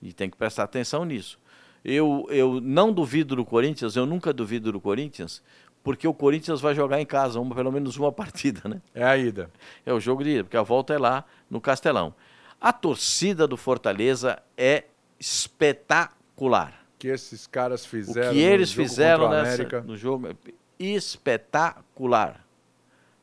[0.00, 1.38] E tem que prestar atenção nisso.
[1.84, 5.42] Eu, eu não duvido do Corinthians, eu nunca duvido do Corinthians,
[5.82, 8.80] porque o Corinthians vai jogar em casa, uma, pelo menos uma partida, né?
[8.94, 9.50] É a ida.
[9.84, 12.14] É o jogo de ida, porque a volta é lá no Castelão.
[12.60, 14.84] A torcida do Fortaleza é
[15.18, 16.72] espetacular.
[16.94, 19.80] O que esses caras O fizeram que eles no jogo fizeram o nessa, América.
[19.80, 20.28] no jogo
[20.78, 22.46] espetacular.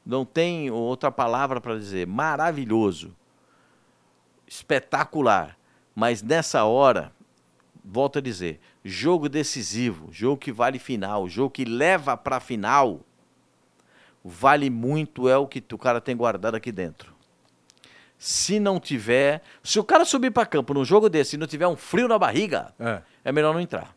[0.10, 2.08] Não tem outra palavra para dizer.
[2.08, 3.16] Maravilhoso.
[4.48, 5.56] Espetacular.
[5.94, 7.12] Mas nessa hora,
[7.86, 13.02] volto a dizer, jogo decisivo, jogo que vale final, jogo que leva para a final,
[14.24, 17.14] vale muito é o que o cara tem guardado aqui dentro.
[18.18, 21.68] Se não tiver, se o cara subir para campo num jogo desse e não tiver
[21.68, 23.04] um frio na barriga, É.
[23.26, 23.96] é melhor não entrar.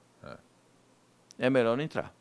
[1.39, 2.13] É melhor não entrar.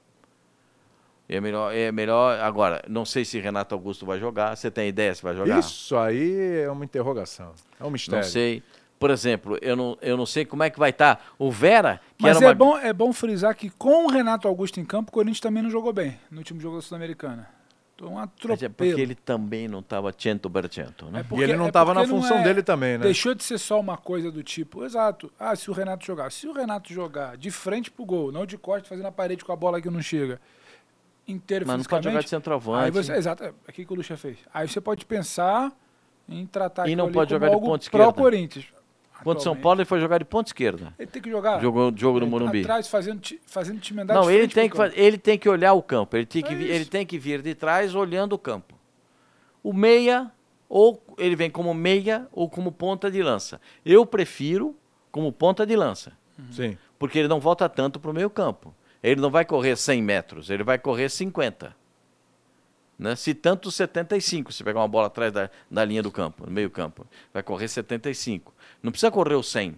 [1.34, 2.38] É melhor, é melhor.
[2.42, 4.54] Agora, não sei se Renato Augusto vai jogar.
[4.56, 5.60] Você tem ideia se vai jogar?
[5.60, 7.54] Isso aí é uma interrogação.
[7.80, 8.24] É um mistério.
[8.26, 8.62] Não sei.
[9.00, 12.24] Por exemplo, eu não, eu não sei como é que vai estar o Vera, que
[12.24, 12.54] Mas era é, uma...
[12.54, 15.72] bom, é bom frisar que com o Renato Augusto em campo, o Corinthians também não
[15.72, 17.48] jogou bem no último jogo da Sul-Americana.
[17.96, 18.66] Então, um Mas atropelo.
[18.66, 21.20] é porque ele também não estava 100%, né?
[21.20, 23.04] É E porque- ele não é estava na porque não função é- dele também, né?
[23.06, 25.32] Deixou de ser só uma coisa do tipo, exato.
[25.40, 26.30] Ah, se o Renato jogar.
[26.32, 29.52] Se o Renato jogar de frente pro gol, não de corte, fazendo a parede com
[29.52, 30.40] a bola que não chega.
[31.28, 32.86] Inteiro Mas não pode jogar de fisicamente, centroavante.
[32.86, 34.38] Aí você, exato, é aqui que o Lucha fez.
[34.54, 35.72] Aí você pode pensar
[36.28, 38.06] em tratar E não pode como jogar de ponta esquerda.
[38.12, 38.66] pró-Corinthians.
[39.24, 39.56] Contra o São.
[39.56, 40.94] Paulo, ele foi jogar de ponta esquerda.
[40.98, 41.62] Ele tem que jogar.
[41.62, 42.62] Jogou jogo no tá Morumbi.
[42.62, 45.00] Atrás, fazendo, fazendo time andar Não, ele tem, pro que, campo.
[45.00, 46.18] ele tem que olhar o campo.
[46.18, 48.76] Ele tem, que, É ele tem que vir de trás olhando o campo.
[49.62, 50.32] O meia,
[50.68, 53.62] ou ele vem como meia ou como ponta de lança.
[53.86, 54.76] Eu prefiro
[55.12, 56.14] como ponta de lança.
[56.52, 56.76] Sim.
[56.98, 58.74] porque ele não volta tanto para o meio campo.
[59.04, 61.76] Ele não vai correr 100 metros, ele vai correr 50.
[63.02, 63.16] Né?
[63.16, 66.70] Se tanto, 75, se pegar uma bola atrás da, da linha do campo, no meio
[66.70, 67.08] campo.
[67.34, 68.54] Vai correr 75.
[68.84, 69.76] Não precisa correr o 100.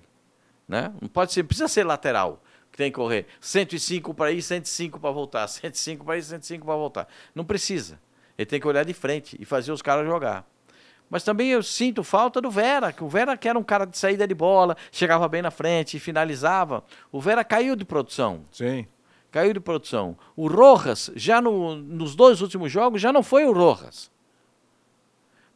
[0.67, 0.93] Né?
[1.01, 2.43] Não pode ser, precisa ser lateral.
[2.69, 3.26] que tem que correr.
[3.39, 5.47] 105 para ir, 105 para voltar.
[5.47, 7.07] 105 para ir, 105 para voltar.
[7.34, 7.97] Não precisa.
[8.38, 10.45] Ele tem que olhar de frente e fazer os caras jogar.
[11.09, 13.97] Mas também eu sinto falta do Vera, que o Vera que era um cara de
[13.97, 16.84] saída de bola, chegava bem na frente e finalizava.
[17.11, 18.43] O Vera caiu de produção.
[18.51, 18.86] Sim.
[19.34, 20.15] Caiu de produção.
[20.36, 24.11] O Rojas, já no, nos dois últimos jogos, já não foi o Rojas.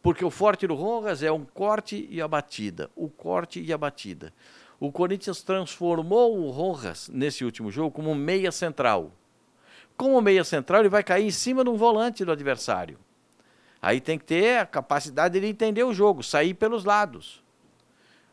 [0.01, 2.89] Porque o forte do Rojas é um corte e a batida.
[2.95, 4.33] O corte e a batida.
[4.79, 9.11] O Corinthians transformou o Rojas nesse último jogo como meia central.
[9.95, 12.97] Como meia central, ele vai cair em cima de um volante do adversário.
[13.79, 17.43] Aí tem que ter a capacidade de entender o jogo, sair pelos lados.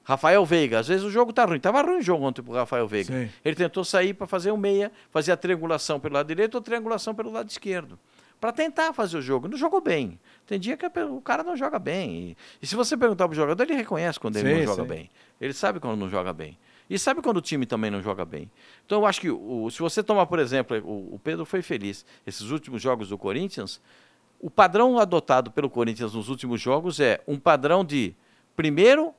[0.04, 1.58] Rafael Veiga, às vezes o jogo tá ruim.
[1.58, 3.12] Tava ruim o jogo ontem pro Rafael Veiga.
[3.12, 3.30] Sim.
[3.44, 7.14] Ele tentou sair para fazer o meia, fazer a triangulação pelo lado direito ou triangulação
[7.14, 7.98] pelo lado esquerdo.
[8.38, 9.48] Para tentar fazer o jogo.
[9.48, 10.20] Não jogou bem.
[10.46, 12.10] Tem dia que o cara não joga bem.
[12.30, 14.88] E, e se você perguntar pro jogador, ele reconhece quando ele Sim, não joga sim.
[14.88, 15.10] bem.
[15.40, 16.58] Ele sabe quando não joga bem.
[16.90, 18.50] E sabe quando o time também não joga bem.
[18.84, 22.04] Então eu acho que o- se você tomar, por exemplo, o, o Pedro foi feliz.
[22.26, 23.80] Esses últimos jogos do Corinthians,
[24.38, 28.14] o padrão adotado pelo Corinthians nos últimos jogos é um padrão de,
[28.54, 29.14] primeiro,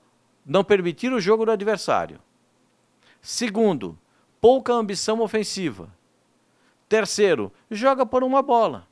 [0.46, 2.20] não permitir o jogo do adversário.
[3.22, 3.98] Segundo,
[4.40, 5.90] pouca ambição ofensiva.
[6.88, 8.88] Terceiro, joga por uma bola.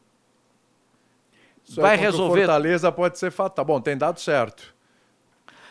[1.63, 3.63] Isso Vai resolver- Fortaleza pode ser fatal.
[3.63, 4.73] Bom, tem dado certo.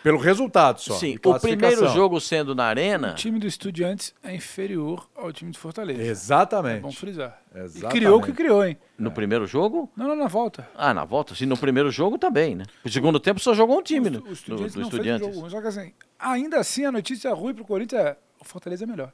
[0.03, 0.95] Pelo resultado só.
[0.95, 5.51] Sim, o primeiro jogo sendo na arena, O time do Estudiantes é inferior ao time
[5.53, 6.03] de Fortaleza.
[6.03, 6.81] É Exatamente.
[6.81, 7.41] bom frisar.
[7.55, 7.93] E Exatamente.
[7.99, 8.77] criou o que criou, hein?
[8.99, 10.69] no primeiro jogo, Não, não, na volta.
[10.77, 12.65] ah, na volta, sim, no primeiro jogo também, né?
[12.85, 14.19] No segundo tempo só jogou um time, o, né?
[14.19, 15.35] O Do, Estudiantes do Estudiantes.
[15.35, 15.51] jogo.
[15.51, 19.13] Só que assim, ainda assim a notícia ruim pro Corinthians é o Fortaleza é melhor.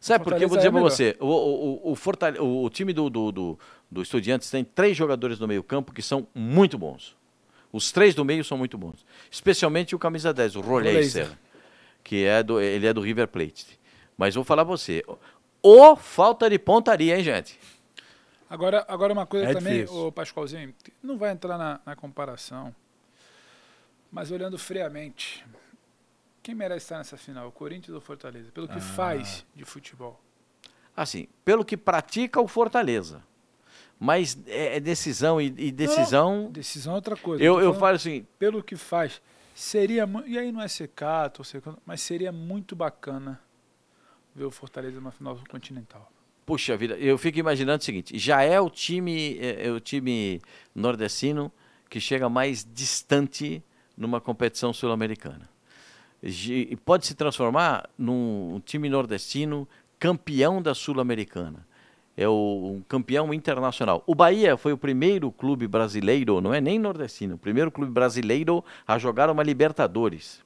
[0.00, 0.90] Sabe por que eu vou dizer é pra melhor.
[0.90, 1.16] você?
[1.18, 3.58] O, o, o, o Fortale- o- o time do, do, do,
[3.90, 7.16] do Estudiantes tem três jogadores no meio campo que são muito bons.
[7.72, 9.04] Os três do meio são muito bons.
[9.30, 11.30] Especialmente o camisa 10, o Roleiser,
[12.04, 13.80] que é do, ele é do River Plate.
[14.16, 15.02] Mas vou falar pra você,
[15.62, 17.58] o falta de pontaria, hein, gente?
[18.50, 22.74] Agora, agora uma coisa É também, o Pascoalzinho, não vai entrar na, na comparação,
[24.10, 25.42] mas olhando friamente,
[26.42, 28.52] quem merece estar nessa final, o Corinthians ou o Fortaleza?
[28.52, 28.74] Pelo Ah.
[28.74, 30.20] que faz de futebol.
[30.94, 33.22] Assim, pelo que pratica o Fortaleza.
[34.04, 36.50] Mas é, é decisão e, e decisão.
[36.50, 37.44] Decisão é outra coisa.
[37.44, 39.22] eu eu falo assim, Pelo que faz,
[39.54, 43.40] seria, e aí não é secar, torcer, mas seria muito bacana
[44.34, 46.10] ver o Fortaleza na final continental.
[46.44, 50.42] Puxa vida, eu fico imaginando o seguinte: já é o time, é, é o time
[50.74, 51.52] nordestino
[51.88, 53.62] que chega mais distante
[53.96, 55.48] numa competição sul-americana.
[56.20, 61.64] E Pode se transformar num time nordestino campeão da sul-americana.
[62.16, 64.02] É o um campeão internacional.
[64.06, 68.62] O Bahia foi o primeiro clube brasileiro, não é nem nordestino, o primeiro clube brasileiro
[68.86, 70.42] a jogar uma Libertadores,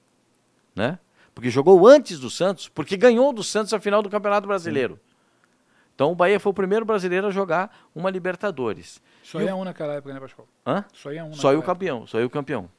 [0.75, 0.99] né?
[1.35, 4.99] Porque jogou antes do Santos, porque ganhou do Santos a final do Campeonato Brasileiro.
[5.95, 9.03] Então o Bahia foi o primeiro brasileiro a jogar uma Libertadores.
[9.23, 10.47] Só ia o- um naquela época, né, Pascoal?
[10.65, 10.85] Hã?
[10.95, 12.71] Só ia um Só ia o campeão, só ia o campeão.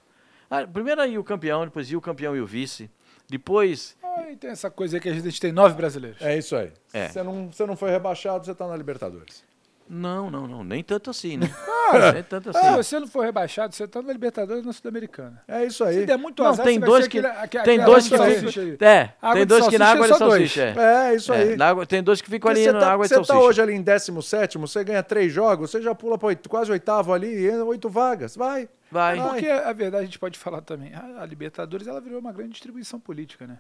[0.49, 2.89] Ah, primeiro ia o campeão, depois ia o campeão e o vice.
[3.29, 6.22] Depois, Aí tem essa coisa aí que a gente tem nove brasileiros.
[6.22, 6.72] É isso aí.
[6.93, 7.09] É.
[7.09, 9.43] Você, não, você não foi rebaixado, você tá na Libertadores.
[9.89, 11.47] não, não, não, nem tanto assim, né?
[12.13, 12.76] nem tanto Se assim.
[12.76, 15.41] você não for rebaixado, você tá na Libertadores e na Sul-Americana.
[15.47, 16.01] É isso aí.
[16.01, 18.88] Se der muito Não, azar, tem você dois que aquele- aque- tem dois que ficam,
[18.88, 21.11] é, Água tem dois que na água é de salsicha, é.
[21.11, 21.55] É, isso É, aí.
[21.55, 23.47] na água- tem dois que ficam ali Você na tá, água de você tá salsicha.
[23.47, 27.28] hoje ali em 17, você ganha três jogos, você já pula para quase oitavo ali,
[27.45, 28.36] e oito vagas.
[28.36, 28.68] Vai.
[28.91, 29.18] Vai.
[29.18, 29.30] Vai.
[29.30, 30.93] Porque a verdade a gente pode falar também.
[30.93, 33.57] A, a Libertadores ela virou uma grande distribuição política, né?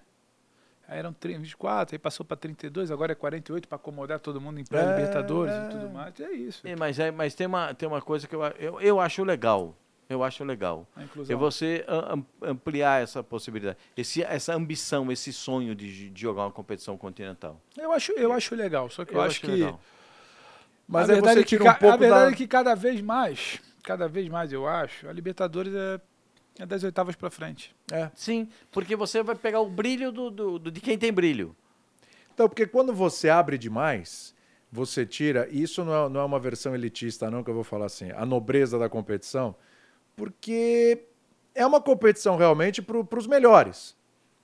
[0.87, 4.59] Aí eram 30, 24, aí passou para 32, agora é 48 para acomodar todo mundo
[4.59, 5.65] em pré-Libertadores É.
[5.65, 6.19] e tudo mais.
[6.19, 6.65] É isso.
[6.65, 9.75] É, mas é, mas tem, uma, tem uma coisa que eu, eu, eu acho legal.
[10.09, 10.87] Eu acho legal.
[11.27, 11.85] É você
[12.41, 13.77] ampliar essa possibilidade.
[13.95, 17.59] Esse, essa ambição, esse sonho de, de jogar uma competição continental.
[17.77, 19.81] Eu acho, eu acho legal, só que eu, acho que legal.
[20.87, 22.31] Mas a verdade é que um pouco a verdade da...
[22.31, 25.99] é que cada vez mais, cada vez mais eu acho, a Libertadores é,
[26.59, 27.75] é das oitavas para frente.
[27.91, 28.09] É.
[28.15, 31.55] Sim, porque você vai pegar o brilho do, do- do- de quem tem brilho.
[32.33, 34.33] Então, porque quando você abre demais,
[34.71, 35.47] você tira.
[35.51, 38.11] e Isso não é, não é uma versão elitista, não, que eu vou falar assim,
[38.11, 39.55] a nobreza da competição,
[40.15, 40.99] porque
[41.55, 43.95] é uma competição realmente para os melhores,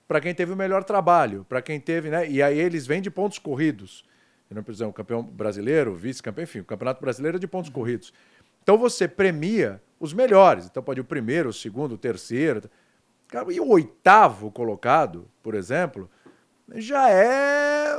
[0.07, 2.29] para quem teve o melhor trabalho, para quem teve, né?
[2.29, 4.03] E aí eles vêm de pontos corridos.
[4.49, 8.13] Eu não preciso, o campeão brasileiro, vice-campeão, enfim, o campeonato brasileiro é de pontos corridos.
[8.61, 10.65] Então você premia os melhores.
[10.65, 12.69] Então pode ir o primeiro, o segundo, o terceiro.
[13.27, 16.09] Cara, e o oitavo colocado, por exemplo,
[16.75, 17.95] já é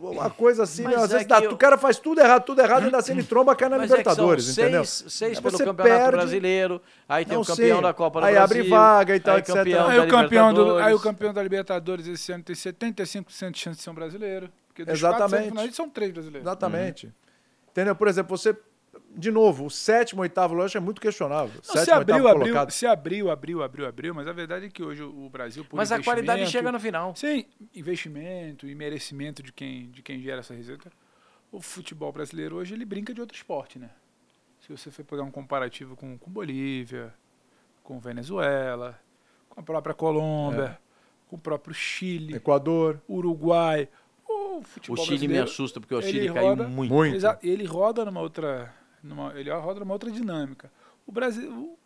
[0.00, 2.44] uma coisa assim, Mas meu, às é vezes dá- eu- o cara faz tudo errado,
[2.44, 4.84] tudo errado, ainda assim ele tromba, cai na Mas é que Libertadores, são entendeu?
[4.84, 7.82] seis, seis Aí pelo você Campeonato perde- Brasileiro, aí tem Não, o campeão sim.
[7.82, 8.60] da Copa do Aí Brasil.
[8.60, 9.54] abre vaga e tal, aí etc.
[9.54, 13.58] campeão Aí o, campeão do, aí o campeão da Libertadores esse ano tem 75% de
[13.58, 14.50] chance de ser um brasileiro.
[14.68, 15.18] Porque dos Exatamente.
[15.20, 16.46] quatro semifinalistas são três brasileiros.
[16.46, 17.12] Exatamente.
[17.70, 17.94] Entendeu?
[17.96, 18.56] Por exemplo, você.
[19.16, 21.54] De novo, o sétimo, oitavo loja é muito questionável.
[21.56, 22.70] Não, sétimo, se abriu, oitavo abriu, colocado.
[22.70, 25.90] se abriu, abriu, abriu, abriu, mas a verdade é que hoje o Brasil, por Mas
[25.90, 27.14] a qualidade chega no final.
[27.16, 27.44] Sim,
[27.74, 30.90] investimento e merecimento de quem, de quem gera essa receita.
[31.50, 33.90] O futebol brasileiro hoje ele brinca de outro esporte, né?
[34.60, 37.12] Se você for pegar um comparativo com, com Bolívia,
[37.82, 38.96] com Venezuela,
[39.48, 40.78] com a própria Colômbia,
[41.26, 43.00] com o próprio Chile, Equador.
[43.08, 43.88] Uruguai,
[44.28, 46.94] o O futebol Chile me assusta, porque o Chile caiu roda- muito.
[46.94, 47.26] Muito.
[47.42, 48.72] Ele roda numa outra,
[49.02, 50.70] numa, ele roda numa outra dinâmica.
[51.06, 51.78] O Brasil, o,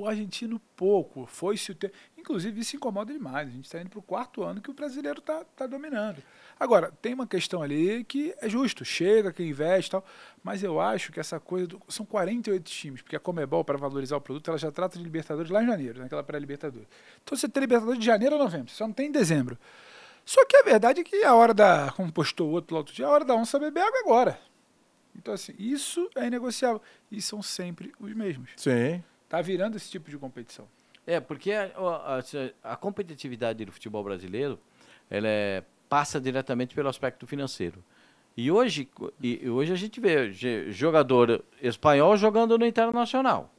[0.00, 1.94] o argentino pouco, foi-se o tempo.
[2.16, 3.48] Inclusive isso incomoda demais.
[3.48, 6.22] A gente está indo para o quarto ano que o brasileiro está tá dominando.
[6.58, 10.04] Agora tem uma questão ali que é justo, chega quem investe, tal.
[10.42, 14.16] Mas eu acho que essa coisa do, são 48 times, porque a Comebol para valorizar
[14.16, 16.88] o produto ela já trata de Libertadores lá em janeiro, naquela pré-Libertadores.
[17.22, 19.58] Então você tem Libertadores de janeiro a novembro, você só não tem em dezembro.
[20.24, 22.94] Só que a verdade é que a hora da, como postou o outro lá outro
[22.94, 24.51] dia, a hora da onça beber água é agora.
[25.16, 26.80] Então, assim, isso é inegociável.
[27.10, 28.50] E são sempre os mesmos.
[28.56, 29.02] Sim.
[29.28, 30.66] Tá virando esse tipo de competição.
[31.06, 34.58] É, porque a, a- a competitividade do futebol brasileiro
[35.10, 37.82] ela é- passa diretamente pelo aspecto financeiro.
[38.36, 38.88] E hoje,
[39.22, 40.32] e, hoje a gente vê
[40.70, 43.52] jogador espanhol jogando no Internacional.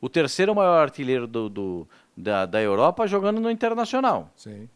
[0.00, 4.30] O terceiro maior artilheiro do, do- da, da Europa jogando no Internacional.
[4.36, 4.68] Sim.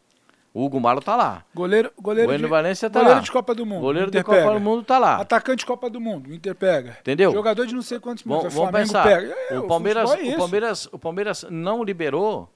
[0.57, 1.45] O Hugo Malo tá lá.
[1.55, 3.23] Goleiro, goleiro, O Eno de, Valência tá goleiro lá.
[3.23, 3.83] de Copa do Mundo.
[3.83, 4.55] Goleiro Inter de Copa pega.
[4.55, 5.17] do Mundo tá lá.
[5.17, 6.97] Atacante de Copa do Mundo, o Inter pega.
[6.99, 7.31] Entendeu?
[7.31, 9.05] Jogador de não sei quantos minutos, o vamos Flamengo pensar.
[9.05, 9.37] pega.
[9.51, 10.39] É, o, Palmeiras, é o.
[10.39, 12.51] Palmeiras, o Palmeiras não liberou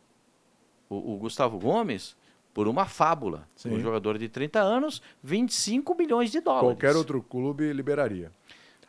[0.88, 2.16] o, o Gustavo Gomes
[2.55, 3.46] por uma fábula.
[3.55, 3.74] Sim.
[3.74, 6.68] Um jogador de 30 anos, 25 milhões de dólares.
[6.70, 8.32] Qualquer outro clube liberaria.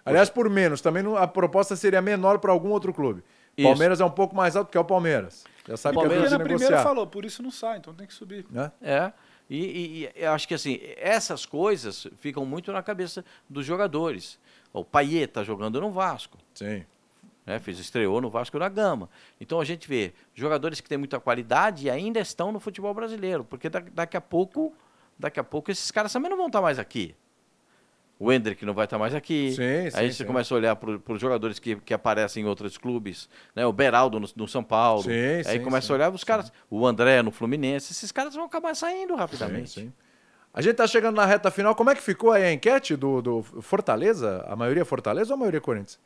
[0.06, 0.80] Aliás, por menos.
[0.80, 3.22] Também a proposta seria menor para algum outro clube.
[3.58, 3.68] Isso.
[3.68, 5.44] Palmeiras é um pouco mais alto que é o Palmeiras.
[5.68, 8.14] Já sabe Palmeiras- que é na primeira falou, por isso não sai, então tem que
[8.14, 8.46] subir.
[8.50, 8.72] Né?
[8.82, 9.12] É.
[9.50, 14.40] E, e- e eu acho que assim, essas coisas ficam muito na cabeça dos jogadores.
[14.74, 16.38] O Paiet está jogando no Vasco.
[16.54, 16.86] Sim.
[17.44, 19.10] né, fez estreou no Vasco da Gama.
[19.40, 23.44] Então a gente vê jogadores que têm muita qualidade e ainda estão no futebol brasileiro,
[23.44, 24.72] porque da- daqui a pouco,
[25.18, 27.16] daqui a pouco esses caras também não vão estar mais aqui.
[28.22, 29.50] O Hendrick não vai estar mais aqui.
[29.50, 30.26] Sim, sim, Aí você sim.
[30.26, 33.66] começa a olhar para os jogadores que, que aparecem em outros clubes, né?
[33.66, 35.04] O Beraldo no, no São Paulo.
[35.48, 37.92] Aí começa a olhar os caras, o André no Fluminense.
[37.92, 39.92] Esses caras vão acabar saindo rapidamente.
[40.54, 41.74] A gente tá chegando na reta final.
[41.74, 44.46] Como é que ficou aí a enquete do, do Fortaleza?
[44.48, 46.00] A maioria é Fortaleza ou a maioria é Corinthians?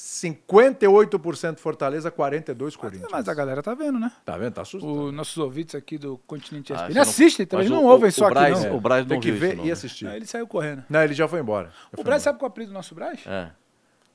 [0.00, 3.08] 58% Fortaleza, 42% Corinthians.
[3.10, 4.12] Mas a galera tá vendo, né?
[4.24, 4.52] Tá vendo?
[4.54, 5.06] Tá assustado.
[5.06, 8.08] Os nossos ouvintes aqui do Continente Ah, ESPN não- assistem também, mas não o- ouvem
[8.08, 8.76] o só Braz- aqui, não.
[8.76, 9.72] o Braz não Tem que ver isso, não, e né?
[9.72, 10.06] assistir.
[10.06, 10.84] Aí ele saiu correndo.
[10.88, 11.68] Não, ele já foi embora.
[11.68, 12.32] Já O foi Braz embora.
[12.32, 13.20] sabe qual é o apelido do nosso Braz?
[13.26, 13.50] É.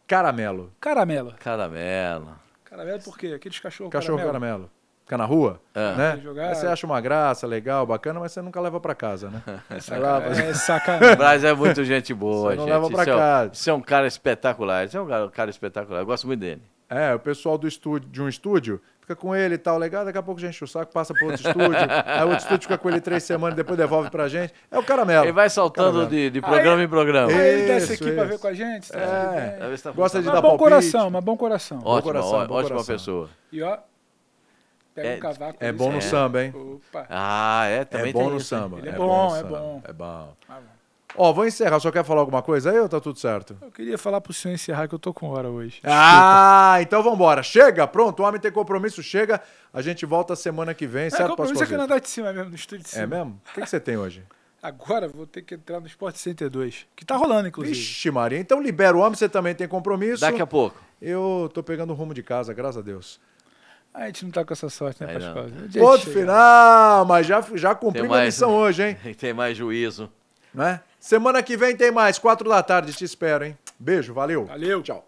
[0.08, 0.72] Caramelo.
[0.80, 1.34] Caramelo.
[1.40, 2.36] Caramelo.
[2.64, 3.28] Caramelo por quê?
[3.36, 4.40] Aqueles cachorros Cachorro caramelo.
[4.40, 4.72] caramelo.
[5.06, 5.96] Fica na rua, É.
[5.96, 6.20] né?
[6.24, 9.42] Jogar- Aí você acha uma graça, legal, bacana, mas você nunca leva pra casa, né?
[9.88, 11.16] Vai lá, Saca- mas- É O sacanagem.
[11.18, 12.74] Braz é muito gente boa, Você não gente.
[12.74, 13.50] leva Isso é um- casa.
[13.54, 14.86] Isso é um cara espetacular.
[14.86, 16.00] Isso é um cara, um cara espetacular.
[16.00, 16.62] Eu gosto muito dele.
[16.90, 20.18] É, o pessoal do estúdio, de um estúdio fica com ele e tal, legal, daqui
[20.18, 21.76] a pouco já enche o saco, passa pro outro estúdio,
[22.06, 24.54] aí o outro estúdio fica com ele três semanas, depois devolve pra gente.
[24.72, 25.26] É o caramelo.
[25.26, 27.30] Ele vai saltando de, de programa Aí- em programa.
[27.30, 28.90] Aí ele desce Isso, aqui pra ver com a gente.
[28.90, 29.58] tá É.
[29.76, 30.26] tá Gosta de funcionando.
[30.26, 30.64] dar Mas bom palpite.
[30.64, 31.78] coração, mas bom coração.
[31.84, 32.96] Ótima, coração, ó- bom ótima coração.
[32.96, 33.30] pessoa.
[33.52, 33.78] E ó,
[34.94, 35.58] pega É- um cavaco.
[35.60, 36.02] É bom no É.
[36.02, 36.54] samba, hein?
[36.56, 37.06] Opa.
[37.10, 38.78] Ah, é, também é bom tem no isso, samba.
[38.80, 39.60] Ele é no bom, é samba.
[39.60, 39.82] bom.
[39.84, 40.34] É bom.
[40.50, 40.68] Ah, bom.
[41.16, 41.80] Ó, vou encerrar.
[41.80, 43.56] Só quer falar alguma coisa aí ou tá tudo certo?
[43.62, 45.80] Eu queria falar pro senhor encerrar que eu tô com hora hoje.
[45.84, 47.44] Ah, então vambora.
[47.44, 48.22] Chega, pronto.
[48.22, 49.40] O homem tem compromisso, chega.
[49.72, 51.78] A gente volta semana que vem, É, certo, compromisso aqui Pascoal?
[51.78, 53.04] na andar de cima mesmo, no estúdio de cima.
[53.04, 53.40] É mesmo?
[53.48, 54.24] O que, que você tem hoje?
[54.64, 57.76] Agora vou ter que entrar no Sport Center 2, que tá rolando, inclusive.
[57.78, 58.40] Vixe, Maria.
[58.40, 60.22] Então libera o homem, você também tem compromisso.
[60.22, 60.82] Daqui a pouco.
[61.02, 63.20] Eu tô pegando o rumo de casa, graças a Deus.
[63.94, 65.14] A gente não tá com essa sorte, né.
[65.14, 65.46] Pascoal?
[65.80, 66.20] Ponto chega.
[66.20, 68.98] final, mas já, já cumpri minha missão hoje, hein?
[69.16, 70.10] Tem mais juízo.
[70.54, 70.82] Né?
[71.00, 73.58] Semana que vem tem mais, quatro da tarde, te espero, hein?
[73.78, 74.46] Beijo, valeu.
[74.46, 74.82] Valeu.
[74.82, 75.06] Tchau.